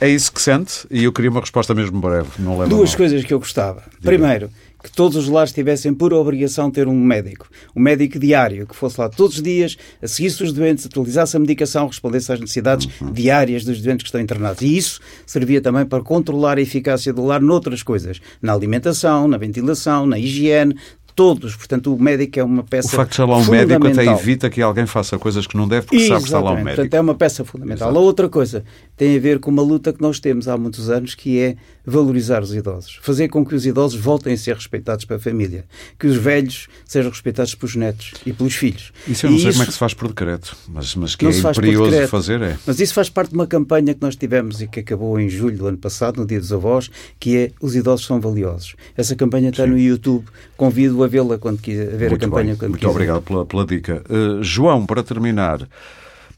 [0.00, 0.86] É isso que sente?
[0.90, 2.28] E eu queria uma resposta mesmo breve.
[2.38, 2.96] Não leva Duas mal.
[2.96, 3.82] coisas que eu gostava.
[4.00, 4.02] Diga.
[4.02, 4.50] Primeiro,
[4.82, 7.48] que todos os lares tivessem por obrigação ter um médico.
[7.74, 11.40] Um médico diário, que fosse lá todos os dias, a seguisse os doentes, atualizasse a
[11.40, 13.12] medicação, respondesse às necessidades uhum.
[13.12, 14.60] diárias dos doentes que estão internados.
[14.62, 18.20] E isso servia também para controlar a eficácia do lar noutras coisas.
[18.40, 20.76] Na alimentação, na ventilação, na higiene,
[21.14, 21.56] todos.
[21.56, 22.88] Portanto, o médico é uma peça.
[22.88, 25.68] O facto de estar lá um médico até evita que alguém faça coisas que não
[25.68, 26.20] deve, porque Exatamente.
[26.20, 26.76] sabe que está lá um médico.
[26.76, 27.88] Portanto, é uma peça fundamental.
[27.88, 27.98] Exato.
[27.98, 28.64] A outra coisa
[28.96, 32.42] tem a ver com uma luta que nós temos há muitos anos, que é valorizar
[32.42, 32.98] os idosos.
[33.02, 35.64] Fazer com que os idosos voltem a ser respeitados pela família.
[35.98, 38.92] Que os velhos sejam respeitados pelos netos e pelos filhos.
[39.06, 39.58] Isso eu não e sei isso...
[39.58, 42.56] como é que se faz por decreto, mas, mas que não é imperioso fazer é.
[42.66, 45.58] Mas isso faz parte de uma campanha que nós tivemos e que acabou em julho
[45.58, 48.76] do ano passado, no Dia dos Avós, que é Os Idosos São Valiosos.
[48.96, 49.70] Essa campanha está Sim.
[49.70, 50.24] no YouTube.
[50.56, 52.56] Convido a vê-la quando quiser, a ver Muito a campanha bem.
[52.56, 52.90] quando Muito quiser.
[52.90, 54.02] obrigado pela, pela dica.
[54.08, 55.66] Uh, João, para terminar,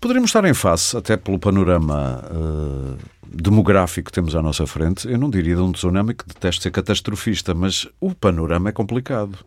[0.01, 2.97] poderíamos estar em face, até pelo panorama uh,
[3.27, 6.71] demográfico que temos à nossa frente, eu não diria de um tsunami que detesto ser
[6.71, 9.39] catastrofista, mas o panorama é complicado.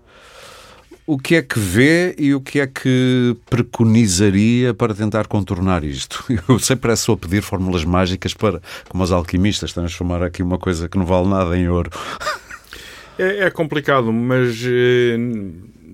[1.05, 6.21] O que é que vê e o que é que preconizaria para tentar contornar isto?
[6.49, 10.89] Eu sempre parece só pedir fórmulas mágicas para, como os alquimistas, transformar aqui uma coisa
[10.89, 11.89] que não vale nada em ouro.
[13.17, 15.17] É, é complicado, mas eh,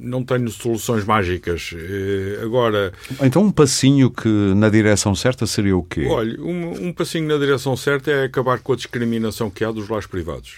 [0.04, 1.74] não tenho soluções mágicas.
[1.74, 2.92] Eh, agora.
[3.22, 6.06] Então, um passinho que na direção certa seria o quê?
[6.08, 9.88] Olha, um, um passinho na direção certa é acabar com a discriminação que há dos
[9.88, 10.58] lares privados.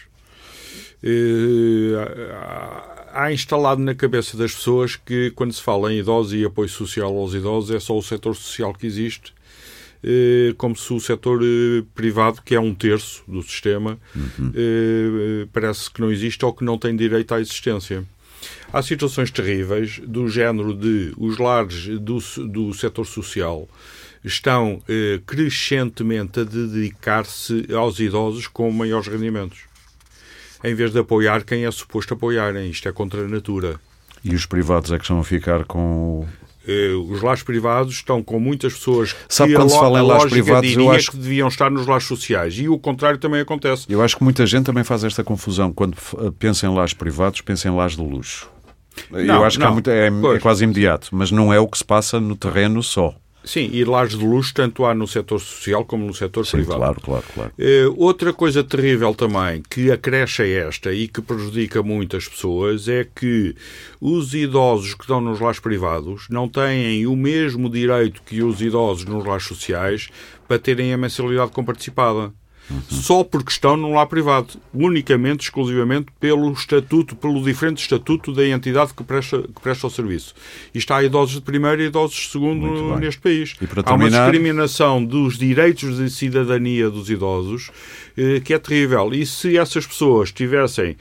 [1.03, 1.93] Eh,
[3.13, 7.15] há instalado na cabeça das pessoas que, quando se fala em idosos e apoio social
[7.15, 9.33] aos idosos, é só o setor social que existe
[10.57, 14.51] como se o setor eh, privado, que é um terço do sistema, uhum.
[14.53, 18.03] Eh, parece que não existe ou que não tem direito à existência.
[18.71, 23.67] Há situações terríveis do género de os lares do, do setor social
[24.23, 24.81] estão
[25.25, 29.61] crescentemente a dedicar-se aos idosos com maiores rendimentos,
[30.63, 32.69] em vez de apoiar quem é suposto apoiarem.
[32.69, 33.79] Isto é contra a natura.
[34.25, 36.44] E os privados é que estão a ficar com eh,
[37.09, 40.71] os lares privados estão com muitas pessoas Sabe que quando se fala em lares privados,
[40.73, 43.85] eu acho que deviam estar nos lares sociais e o contrário também acontece.
[43.89, 45.97] Eu acho que muita gente também faz esta confusão quando
[46.39, 48.49] pensa em lares privados, pensa em lares de luxo.
[49.11, 51.77] Não, eu acho não, que muito, é, é quase imediato, mas não é o que
[51.77, 53.13] se passa no terreno só.
[53.45, 56.79] Sim, e lares de luxo tanto há no setor social como no setor Sim, privado.
[56.79, 57.51] Claro, claro, claro.
[57.59, 63.05] Uh, outra coisa terrível também que acresce a esta e que prejudica muitas pessoas é
[63.05, 63.55] que
[64.01, 69.05] os idosos que estão nos lares privados não têm o mesmo direito que os idosos
[69.05, 70.09] nos lares sociais
[70.47, 72.33] para terem a mensalidade comparticipada.
[72.69, 72.81] Uhum.
[72.89, 78.93] Só porque estão num lar privado, unicamente, exclusivamente pelo estatuto, pelo diferente estatuto da entidade
[78.93, 80.33] que presta, que presta o serviço.
[80.73, 83.55] E está idosos de primeiro e idosos de segundo neste país.
[83.85, 87.69] Há uma discriminação dos direitos de cidadania dos idosos
[88.17, 89.13] eh, que é terrível.
[89.13, 90.97] E se essas pessoas tivessem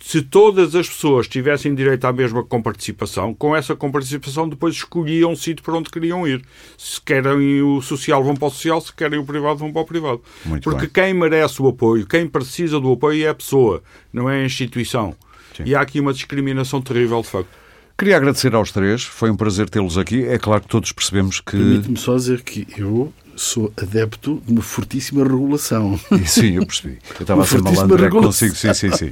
[0.00, 5.36] se todas as pessoas tivessem direito à mesma comparticipação, com essa comparticipação depois escolhiam o
[5.36, 6.42] sítio para onde queriam ir.
[6.76, 9.84] Se querem o social, vão para o social, se querem o privado, vão para o
[9.84, 10.22] privado.
[10.44, 10.90] Muito Porque bem.
[10.90, 13.82] quem merece o apoio, quem precisa do apoio é a pessoa,
[14.12, 15.14] não é a instituição.
[15.56, 15.64] Sim.
[15.66, 17.60] E há aqui uma discriminação terrível, de facto.
[17.98, 20.24] Queria agradecer aos três, foi um prazer tê-los aqui.
[20.24, 21.58] É claro que todos percebemos que.
[21.58, 25.98] Permite-me só dizer que eu sou adepto de uma fortíssima regulação.
[26.26, 26.98] sim, eu percebi.
[27.18, 29.10] Eu estava uma a ser malandro é consigo, sim, sim, sim.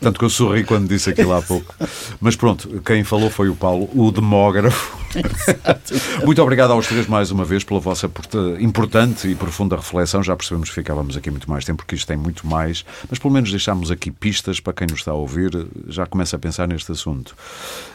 [0.00, 1.74] Tanto que eu sorri quando disse aquilo há pouco.
[2.20, 4.96] Mas pronto, quem falou foi o Paulo, o demógrafo.
[6.24, 8.10] Muito obrigado aos três mais uma vez pela vossa
[8.60, 10.22] importante e profunda reflexão.
[10.22, 13.32] Já percebemos que ficávamos aqui muito mais tempo, porque isto tem muito mais, mas pelo
[13.32, 15.50] menos deixámos aqui pistas para quem nos está a ouvir,
[15.88, 17.34] já começa a pensar neste assunto.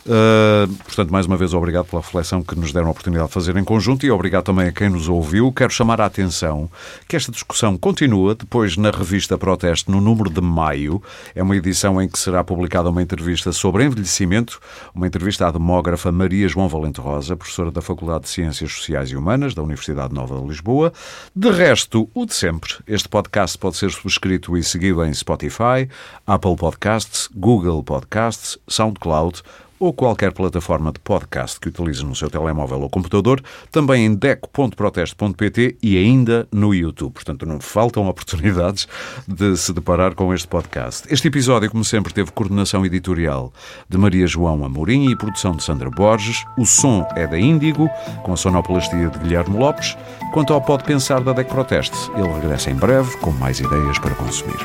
[0.05, 3.55] Uh, portanto, mais uma vez, obrigado pela reflexão que nos deram a oportunidade de fazer
[3.57, 5.51] em conjunto e obrigado também a quem nos ouviu.
[5.69, 6.67] Quero chamar a atenção
[7.07, 10.99] que esta discussão continua depois na revista Proteste, no número de maio.
[11.35, 14.59] É uma edição em que será publicada uma entrevista sobre envelhecimento,
[14.95, 19.15] uma entrevista à demógrafa Maria João Valente Rosa, professora da Faculdade de Ciências Sociais e
[19.15, 20.91] Humanas da Universidade Nova de Lisboa.
[21.35, 22.73] De resto, o de sempre.
[22.87, 25.87] Este podcast pode ser subscrito e seguido em Spotify,
[26.25, 29.43] Apple Podcasts, Google Podcasts, SoundCloud
[29.79, 33.41] ou qualquer plataforma de podcast que utilize no seu telemóvel ou computador,
[33.71, 37.13] também em deco.proteste.pt e ainda no YouTube.
[37.13, 38.87] Portanto, não faltam oportunidades
[39.27, 41.07] de se deparar com este podcast.
[41.11, 43.53] Este episódio, como sempre, teve coordenação editorial
[43.87, 46.43] de Maria João Amorim e produção de Sandra Borges.
[46.57, 47.89] O som é da Índigo,
[48.23, 49.97] com a sonoplastia de Guilherme Lopes.
[50.33, 54.13] Quanto ao Pode Pensar da DEC Proteste, ele regressa em breve com mais ideias para
[54.15, 54.57] consumir.